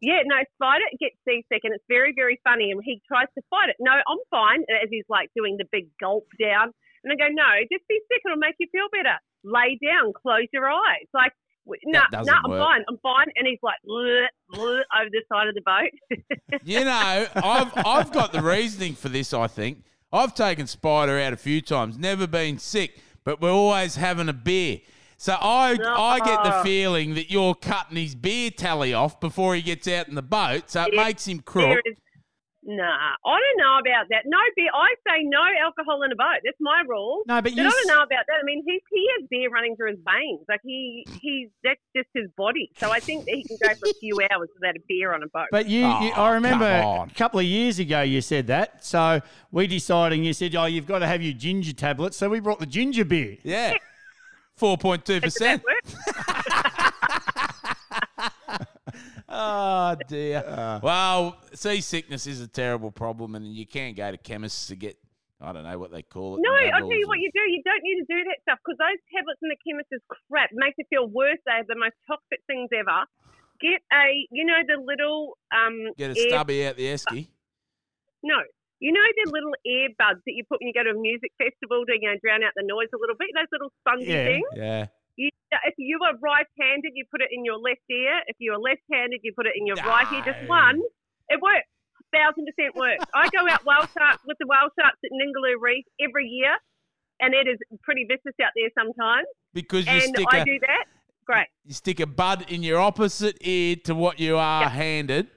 Yeah, 0.01 0.21
no, 0.25 0.37
Spider 0.55 0.85
gets 1.01 1.17
seasick 1.25 1.65
and 1.65 1.73
it's 1.75 1.85
very, 1.89 2.13
very 2.15 2.41
funny. 2.45 2.71
And 2.71 2.81
he 2.85 3.01
tries 3.09 3.29
to 3.37 3.43
fight 3.51 3.71
it. 3.71 3.77
No, 3.81 3.93
I'm 3.93 4.23
fine. 4.31 4.63
As 4.83 4.89
he's 4.91 5.09
like 5.09 5.31
doing 5.35 5.57
the 5.57 5.65
big 5.73 5.89
gulp 6.01 6.27
down. 6.41 6.73
And 7.05 7.13
I 7.13 7.17
go, 7.17 7.29
no, 7.33 7.49
just 7.73 7.87
be 7.89 8.01
sick. 8.11 8.21
It'll 8.25 8.37
make 8.37 8.57
you 8.59 8.67
feel 8.73 8.89
better. 8.93 9.17
Lay 9.45 9.79
down, 9.85 10.13
close 10.13 10.49
your 10.53 10.69
eyes. 10.69 11.07
Like 11.15 11.33
No, 11.85 12.03
no, 12.13 12.19
I'm 12.45 12.51
work. 12.51 12.61
fine. 12.61 12.85
I'm 12.89 12.99
fine. 13.03 13.27
And 13.37 13.47
he's 13.47 13.59
like 13.63 13.77
"Bleh, 13.89 14.27
bleh," 14.53 14.81
over 15.01 15.11
the 15.11 15.23
side 15.33 15.49
of 15.49 15.55
the 15.55 15.63
boat. 15.63 16.21
You 16.65 16.85
know, 16.85 17.27
I've 17.37 17.73
I've 17.77 18.13
got 18.13 18.33
the 18.33 18.43
reasoning 18.43 18.95
for 18.95 19.09
this. 19.09 19.33
I 19.33 19.47
think 19.47 19.85
I've 20.13 20.35
taken 20.35 20.67
Spider 20.67 21.19
out 21.19 21.33
a 21.33 21.37
few 21.37 21.61
times, 21.61 21.97
never 21.99 22.27
been 22.27 22.59
sick, 22.59 22.99
but 23.25 23.41
we're 23.41 23.51
always 23.51 23.97
having 23.97 24.29
a 24.29 24.33
beer. 24.33 24.79
So 25.17 25.33
I 25.41 25.77
I 25.81 26.19
get 26.21 26.43
the 26.45 26.55
uh, 26.57 26.63
feeling 26.63 27.15
that 27.15 27.31
you're 27.31 27.55
cutting 27.55 27.97
his 27.97 28.15
beer 28.15 28.51
tally 28.51 28.93
off 28.93 29.19
before 29.21 29.55
he 29.55 29.63
gets 29.63 29.89
out 29.89 30.09
in 30.09 30.15
the 30.15 30.23
boat, 30.23 30.71
so 30.71 30.83
it 30.85 30.93
Yeah, 30.93 31.05
makes 31.05 31.27
him 31.27 31.39
There 31.39 31.43
crook. 31.45 31.81
is- 31.85 31.97
Nah, 32.69 32.83
I 32.83 33.39
don't 33.39 33.59
know 33.59 33.79
about 33.79 34.09
that. 34.11 34.23
No 34.27 34.39
beer. 34.57 34.71
I 34.75 34.89
say 35.07 35.23
no 35.23 35.39
alcohol 35.65 36.03
in 36.03 36.11
a 36.11 36.17
boat. 36.17 36.43
That's 36.45 36.57
my 36.59 36.83
rule. 36.89 37.23
No, 37.29 37.37
but 37.37 37.45
But 37.45 37.53
you. 37.53 37.63
I 37.65 37.71
don't 37.71 37.87
know 37.87 38.03
about 38.03 38.25
that. 38.27 38.39
I 38.43 38.45
mean, 38.45 38.65
he 38.67 38.81
he 38.91 39.09
has 39.21 39.29
beer 39.31 39.49
running 39.51 39.77
through 39.77 39.91
his 39.93 40.01
veins. 40.05 40.41
Like 40.49 40.63
he 40.65 41.07
he's 41.21 41.49
that's 41.63 41.79
just 41.95 42.09
his 42.13 42.29
body. 42.37 42.73
So 42.81 42.91
I 42.91 42.99
think 42.99 43.25
that 43.27 43.37
he 43.37 43.45
can 43.47 43.57
go 43.63 43.69
for 43.79 43.87
a 43.89 43.95
few 44.01 44.19
hours 44.33 44.49
without 44.59 44.75
a 44.75 44.81
beer 44.89 45.15
on 45.15 45.23
a 45.23 45.29
boat. 45.29 45.47
But 45.53 45.69
you, 45.69 45.83
you 45.87 46.11
Oh, 46.17 46.23
I 46.25 46.31
remember 46.35 46.65
a 46.67 47.07
couple 47.15 47.39
of 47.39 47.47
years 47.47 47.79
ago 47.79 48.01
you 48.03 48.21
said 48.21 48.49
that. 48.49 48.85
So 48.85 49.21
we 49.53 49.69
decided, 49.69 50.17
and 50.17 50.27
you 50.27 50.33
said, 50.33 50.57
"Oh, 50.57 50.65
you've 50.65 50.89
got 50.89 50.99
to 50.99 51.07
have 51.07 51.23
your 51.23 51.35
ginger 51.35 51.73
tablets." 51.73 52.17
So 52.17 52.29
we 52.29 52.41
brought 52.41 52.59
the 52.59 52.67
ginger 52.67 53.05
beer. 53.05 53.37
Yeah, 53.45 53.75
four 54.57 54.77
point 54.79 55.05
two 55.05 55.21
Does 55.21 55.35
that 55.35 55.63
percent. 55.63 55.97
Oh 59.29 59.29
ah, 59.29 59.97
dear. 60.09 60.39
Uh. 60.47 60.81
well, 60.83 61.37
seasickness 61.53 62.27
is 62.27 62.41
a 62.41 62.47
terrible 62.47 62.91
problem, 62.91 63.35
and 63.35 63.45
you 63.45 63.67
can't 63.67 63.97
go 63.97 64.11
to 64.11 64.17
chemists 64.17 64.69
to 64.69 64.77
get 64.77 64.97
I 65.41 65.53
don't 65.53 65.65
know 65.65 65.79
what 65.79 65.93
they 65.93 66.03
call 66.03 66.37
it. 66.37 66.41
No, 66.43 66.51
I'll 66.51 66.81
tell 66.81 66.89
levels 66.89 66.95
you 66.97 67.09
what 67.09 67.19
you 67.19 67.31
do. 67.35 67.41
You 67.41 67.63
don't 67.63 67.83
need 67.83 68.01
to 68.01 68.09
do 68.09 68.25
that 68.25 68.39
stuff 68.43 68.59
because 68.65 68.79
those 68.79 69.01
tablets 69.13 69.41
in 69.43 69.51
the 69.51 69.61
chemist 69.61 69.89
is 69.93 70.01
crap. 70.31 70.51
Makes 70.53 70.79
you 70.79 70.85
feel 70.89 71.09
worse. 71.09 71.39
They 71.45 71.53
are 71.53 71.65
the 71.69 71.77
most 71.77 71.93
toxic 72.07 72.41
things 72.47 72.71
ever. 72.73 73.05
Get 73.61 73.85
a, 73.93 74.27
you 74.31 74.45
know, 74.45 74.61
the 74.67 74.81
little 74.81 75.37
um. 75.53 75.93
get 75.99 76.17
a 76.17 76.21
air- 76.21 76.29
stubby 76.29 76.67
out 76.67 76.77
the 76.77 76.87
esky. 76.87 77.29
Uh, 77.29 77.33
no, 78.23 78.41
you 78.81 78.93
know 78.93 79.01
the 79.25 79.31
little 79.33 79.55
earbuds 79.67 80.21
that 80.27 80.35
you 80.37 80.45
put 80.49 80.61
when 80.61 80.69
you 80.69 80.77
go 80.77 80.85
to 80.85 80.93
a 80.93 81.01
music 81.01 81.33
festival 81.41 81.85
to 81.87 81.93
you 81.97 82.09
know 82.09 82.17
drown 82.23 82.45
out 82.45 82.53
the 82.57 82.65
noise 82.67 82.89
a 82.93 82.99
little 83.01 83.17
bit. 83.19 83.29
Those 83.35 83.51
little 83.53 83.73
spongy 83.81 84.07
Yeah. 84.13 84.25
things. 84.29 84.49
Yeah. 84.55 84.87
You, 85.17 85.31
uh, 85.51 85.57
if 85.65 85.73
you 85.79 85.97
are 86.05 86.13
right-handed, 86.21 86.93
you 86.95 87.05
put 87.11 87.23
it 87.23 87.29
in 87.33 87.43
your 87.43 87.57
left 87.57 87.81
ear. 87.89 88.21
If 88.27 88.37
you 88.39 88.53
are 88.53 88.59
left-handed, 88.61 89.21
you 89.25 89.33
put 89.35 89.47
it 89.47 89.55
in 89.57 89.67
your 89.67 89.77
right 89.77 90.05
ear. 90.13 90.21
Just 90.21 90.47
one. 90.47 90.77
It 91.31 91.41
works. 91.41 91.65
Thousand 92.13 92.45
percent 92.45 92.77
works. 92.77 93.03
I 93.15 93.29
go 93.33 93.49
out 93.49 93.65
whale 93.65 93.89
sharks 93.97 94.23
with 94.27 94.37
the 94.39 94.47
whale 94.47 94.69
sharks 94.79 94.99
at 95.03 95.11
Ningaloo 95.17 95.57
Reef 95.59 95.85
every 96.01 96.27
year, 96.29 96.53
and 97.21 97.33
it 97.33 97.49
is 97.49 97.57
pretty 97.83 98.05
vicious 98.05 98.37
out 98.45 98.53
there 98.55 98.69
sometimes. 98.79 99.27
Because 99.55 99.87
you 99.87 99.93
and 99.93 100.03
stick 100.03 100.27
I 100.31 100.39
a 100.41 100.45
do 100.45 100.59
that. 100.69 100.85
Great. 101.27 101.47
you 101.65 101.73
stick 101.75 101.99
a 101.99 102.07
bud 102.07 102.45
in 102.53 102.63
your 102.63 102.79
opposite 102.79 103.39
ear 103.41 103.75
to 103.85 103.95
what 103.95 104.21
you 104.21 104.37
are 104.37 104.63
Yep. 104.65 104.71
handed 104.73 105.31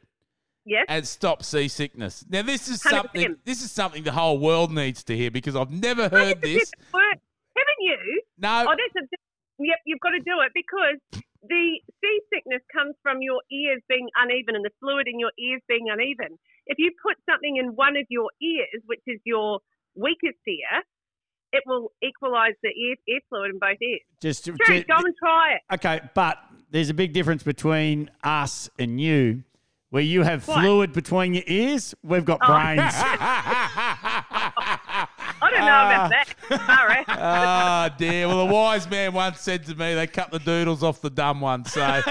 Yes. 0.70 0.86
and 0.88 1.06
stop 1.08 1.42
seasickness. 1.44 2.24
Now 2.30 2.44
this 2.44 2.68
is 2.70 2.82
100%. 2.84 2.90
something 2.92 3.36
this 3.44 3.64
is 3.64 3.72
something 3.72 4.04
the 4.04 4.12
whole 4.12 4.38
world 4.38 4.72
needs 4.72 5.04
to 5.06 5.18
hear 5.18 5.32
because 5.32 5.56
I've 5.56 5.72
never 5.72 6.04
heard 6.10 6.38
100% 6.38 6.42
this. 6.42 6.72
Haven't 6.94 7.82
you? 7.82 8.22
No, 8.38 8.66
Oh, 8.70 8.76
that's 8.78 9.06
a. 9.06 9.18
Yep, 9.62 9.78
you've 9.86 10.00
got 10.00 10.12
to 10.12 10.20
do 10.20 10.40
it 10.46 10.52
because 10.54 11.22
the 11.44 11.80
seasickness 12.00 12.62
comes 12.72 12.96
from 13.04 13.18
your 13.22 13.42
ears 13.52 13.82
being 13.90 14.08
uneven 14.16 14.56
and 14.56 14.64
the 14.64 14.70
fluid 14.80 15.08
in 15.08 15.20
your 15.20 15.32
ears 15.38 15.62
being 15.68 15.88
uneven. 15.92 16.38
If 16.68 16.78
you 16.78 16.92
put 17.04 17.18
something 17.30 17.58
in 17.58 17.76
one 17.76 17.98
of 17.98 18.06
your 18.10 18.30
ears, 18.42 18.82
which 18.86 19.02
is 19.08 19.20
your 19.26 19.60
weakest 19.96 20.38
ear, 20.48 20.84
it 21.52 21.64
will 21.66 21.92
equalise 22.02 22.54
the 22.64 22.70
ear, 22.70 22.96
air 23.10 23.20
fluid 23.28 23.52
in 23.52 23.60
both 23.60 23.82
ears. 23.82 24.02
Just 24.22 24.46
to, 24.46 24.56
Sure, 24.64 24.76
to- 24.78 24.84
go 24.86 24.96
and 24.98 25.16
try 25.18 25.56
it. 25.56 25.62
okay, 25.74 26.00
but 26.14 26.38
there's 26.72 26.90
a 26.90 26.94
big 26.94 27.12
difference 27.12 27.44
between 27.44 28.10
us 28.24 28.70
and 28.80 29.02
you. 29.02 29.44
Where 29.92 30.04
you 30.04 30.22
have 30.22 30.48
What? 30.48 30.60
fluid 30.60 30.94
between 30.94 31.34
your 31.34 31.44
ears, 31.48 31.96
we've 32.04 32.24
got 32.26 32.40
Oh. 32.44 32.48
brains. 32.48 32.80
I 35.42 35.50
don't 35.50 35.62
know 35.62 35.66
about 35.68 36.10
that. 36.12 36.28
All 36.52 36.86
right. 36.88 37.06
Ah 37.22 37.90
dear. 37.98 38.28
Well, 38.28 38.42
a 38.42 38.46
wise 38.46 38.88
man 38.90 39.14
once 39.14 39.40
said 39.42 39.66
to 39.66 39.74
me, 39.76 39.94
"They 39.96 40.06
cut 40.08 40.30
the 40.32 40.40
doodles 40.40 40.84
off 40.84 41.02
the 41.02 41.10
dumb 41.10 41.42
ones." 41.42 41.72
So, 41.74 41.82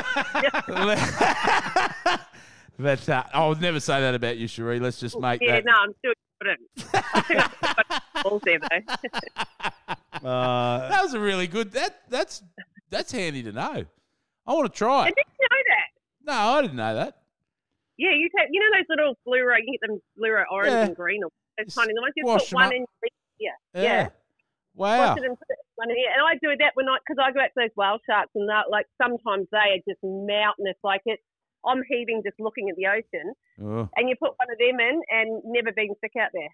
but 2.78 3.08
uh, 3.08 3.24
I 3.32 3.46
would 3.46 3.60
never 3.60 3.80
say 3.80 4.00
that 4.00 4.14
about 4.14 4.36
you, 4.38 4.46
Sheree. 4.48 4.80
Let's 4.80 4.98
just 5.00 5.18
make 5.18 5.40
yeah, 5.42 5.60
that. 5.60 5.64
no, 5.64 5.72
I'm 5.72 5.94
still 5.98 6.12
confident. 6.40 8.02
Balls 8.22 8.42
there, 8.44 8.58
though. 8.60 10.28
uh, 10.28 10.88
That 10.88 11.02
was 11.02 11.14
a 11.14 11.20
really 11.20 11.46
good. 11.46 11.72
That 11.72 12.00
that's 12.08 12.42
that's 12.90 13.12
handy 13.12 13.42
to 13.44 13.52
know. 13.52 13.84
I 14.46 14.52
want 14.52 14.72
to 14.72 14.76
try 14.76 15.02
I 15.02 15.10
didn't 15.10 15.16
know 15.40 15.58
that. 15.68 16.32
No, 16.32 16.32
I 16.58 16.62
didn't 16.62 16.76
know 16.76 16.94
that. 16.94 17.17
Yeah, 17.98 18.10
you 18.14 18.28
take, 18.36 18.48
you 18.50 18.60
know 18.60 18.78
those 18.78 18.86
little 18.88 19.14
fluoro, 19.26 19.56
you 19.58 19.76
get 19.76 19.88
them 19.88 19.98
fluoro 20.18 20.44
orange 20.50 20.72
Yeah. 20.72 20.86
and 20.86 20.96
green 20.96 21.24
or 21.24 21.30
those 21.58 21.74
tiny 21.74 21.92
ones. 22.00 22.12
You 22.16 22.24
put 22.24 22.48
one 22.52 22.64
up. 22.66 22.72
in 22.72 22.86
your. 23.02 23.10
Yeah. 23.40 23.82
Yeah. 23.82 24.08
Wow. 24.74 25.14
It 25.16 25.24
and 25.24 25.36
put 25.38 25.48
it 25.50 25.58
one 25.74 25.90
in. 25.90 25.96
And 25.96 26.22
I 26.24 26.34
do 26.40 26.56
that 26.58 26.72
when 26.74 26.88
I, 26.88 26.98
because 27.02 27.18
I 27.22 27.32
go 27.32 27.40
out 27.40 27.50
to 27.54 27.66
those 27.66 27.74
whale 27.76 27.98
sharks 28.08 28.30
and 28.36 28.48
that, 28.48 28.70
like 28.70 28.86
sometimes 29.02 29.48
they 29.50 29.58
are 29.58 29.82
just 29.88 29.98
mountainous. 30.02 30.76
Like 30.84 31.02
it's, 31.06 31.22
I'm 31.66 31.82
heaving 31.90 32.22
just 32.24 32.38
looking 32.38 32.68
at 32.70 32.76
the 32.76 32.86
ocean. 32.86 33.34
Oh, 33.60 33.88
And 33.96 34.08
you 34.08 34.14
put 34.14 34.34
one 34.38 34.48
of 34.52 34.58
them 34.58 34.78
in 34.78 35.02
and 35.10 35.42
never 35.44 35.72
been 35.72 35.94
sick 36.00 36.12
out 36.20 36.30
there. 36.32 36.48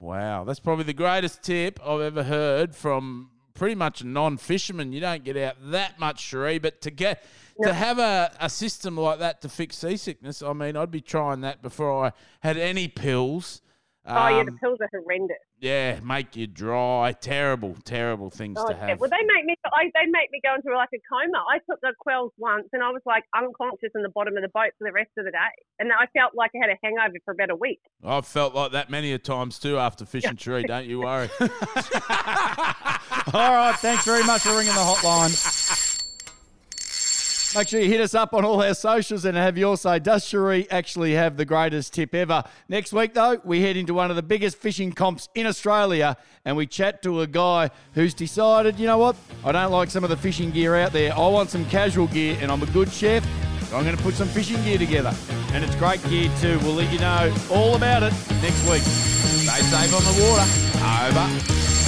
wow. 0.00 0.42
That's 0.42 0.58
probably 0.60 0.84
the 0.84 0.92
greatest 0.94 1.42
tip 1.44 1.78
I've 1.86 2.00
ever 2.00 2.24
heard 2.24 2.74
from 2.74 3.30
pretty 3.58 3.74
much 3.74 4.00
a 4.00 4.06
non-fisherman. 4.06 4.92
You 4.92 5.00
don't 5.00 5.24
get 5.24 5.36
out 5.36 5.56
that 5.70 5.98
much, 5.98 6.22
Sheree, 6.30 6.62
but 6.62 6.80
to 6.82 6.90
get 6.90 7.24
to 7.62 7.72
have 7.74 7.98
a, 7.98 8.32
a 8.40 8.48
system 8.48 8.96
like 8.96 9.18
that 9.18 9.42
to 9.42 9.48
fix 9.48 9.76
seasickness, 9.76 10.42
I 10.42 10.52
mean, 10.52 10.76
I'd 10.76 10.92
be 10.92 11.00
trying 11.00 11.40
that 11.40 11.60
before 11.60 12.06
I 12.06 12.12
had 12.40 12.56
any 12.56 12.86
pills. 12.86 13.60
Oh, 14.08 14.28
yeah, 14.28 14.42
the 14.44 14.50
Um, 14.52 14.58
pills 14.58 14.78
are 14.80 14.88
horrendous. 14.92 15.36
yeah, 15.60 16.00
make 16.00 16.34
you 16.34 16.46
dry. 16.46 17.12
Terrible, 17.12 17.76
terrible 17.84 18.30
things 18.30 18.58
Oh, 18.60 18.66
to 18.68 18.74
yeah. 18.74 18.86
have. 18.88 19.00
Well, 19.00 19.10
they 19.10 19.24
make 19.34 19.44
me, 19.44 19.54
I, 19.66 19.84
they 19.94 20.06
make 20.10 20.30
me 20.32 20.40
go 20.42 20.54
into 20.54 20.74
like 20.74 20.88
a 20.94 20.98
coma. 21.12 21.44
I 21.50 21.58
took 21.70 21.80
the 21.82 21.92
Kwells 22.06 22.30
once 22.38 22.68
and 22.72 22.82
I 22.82 22.90
was 22.90 23.02
like 23.04 23.24
unconscious 23.36 23.90
in 23.94 24.02
the 24.02 24.08
bottom 24.08 24.36
of 24.36 24.42
the 24.42 24.48
boat 24.48 24.70
for 24.78 24.84
the 24.88 24.92
rest 24.92 25.10
of 25.18 25.24
the 25.26 25.30
day. 25.30 25.52
And 25.78 25.92
I 25.92 26.06
felt 26.18 26.34
like 26.34 26.50
I 26.54 26.58
had 26.66 26.70
a 26.70 26.78
hangover 26.82 27.18
for 27.24 27.32
about 27.32 27.50
a 27.50 27.56
week. 27.56 27.80
I've 28.04 28.26
felt 28.26 28.54
like 28.54 28.72
that 28.72 28.88
many 28.90 29.12
a 29.12 29.18
times 29.18 29.58
too 29.58 29.78
after 29.78 30.04
fishing 30.06 30.36
tree. 30.36 30.62
Don't 30.64 30.86
you 30.86 31.00
worry. 31.00 31.28
all 31.40 31.48
right, 33.52 33.74
thanks 33.78 34.04
very 34.04 34.24
much 34.24 34.42
for 34.42 34.50
ringing 34.56 34.72
the 34.74 34.80
hotline. 34.80 36.06
Make 37.56 37.68
sure 37.68 37.80
you 37.80 37.88
hit 37.88 38.00
us 38.00 38.14
up 38.14 38.34
on 38.34 38.44
all 38.44 38.62
our 38.62 38.74
socials 38.74 39.24
and 39.24 39.36
have 39.36 39.56
your 39.56 39.76
say. 39.78 39.98
Does 39.98 40.24
Sheree 40.24 40.66
actually 40.70 41.14
have 41.14 41.38
the 41.38 41.46
greatest 41.46 41.94
tip 41.94 42.14
ever? 42.14 42.44
Next 42.68 42.92
week, 42.92 43.14
though, 43.14 43.40
we 43.42 43.62
head 43.62 43.76
into 43.76 43.94
one 43.94 44.10
of 44.10 44.16
the 44.16 44.22
biggest 44.22 44.58
fishing 44.58 44.92
comps 44.92 45.30
in 45.34 45.46
Australia 45.46 46.16
and 46.44 46.56
we 46.56 46.66
chat 46.66 47.02
to 47.02 47.22
a 47.22 47.26
guy 47.26 47.70
who's 47.94 48.12
decided, 48.12 48.78
you 48.78 48.86
know 48.86 48.98
what? 48.98 49.16
I 49.44 49.52
don't 49.52 49.72
like 49.72 49.90
some 49.90 50.04
of 50.04 50.10
the 50.10 50.16
fishing 50.16 50.50
gear 50.50 50.76
out 50.76 50.92
there. 50.92 51.12
I 51.14 51.26
want 51.28 51.48
some 51.48 51.64
casual 51.66 52.06
gear 52.08 52.36
and 52.40 52.52
I'm 52.52 52.62
a 52.62 52.66
good 52.66 52.92
chef. 52.92 53.24
So 53.68 53.76
I'm 53.76 53.84
going 53.84 53.96
to 53.96 54.02
put 54.02 54.14
some 54.14 54.28
fishing 54.28 54.62
gear 54.62 54.78
together. 54.78 55.14
And 55.52 55.64
it's 55.64 55.74
great 55.76 56.02
gear 56.08 56.30
too. 56.40 56.58
We'll 56.60 56.74
let 56.74 56.92
you 56.92 56.98
know 56.98 57.34
all 57.50 57.76
about 57.76 58.02
it 58.02 58.12
next 58.42 58.62
week. 58.68 58.82
Stay 58.82 59.62
safe 59.62 59.94
on 59.94 60.04
the 60.04 60.22
water. 60.22 60.44
Over. 61.08 61.87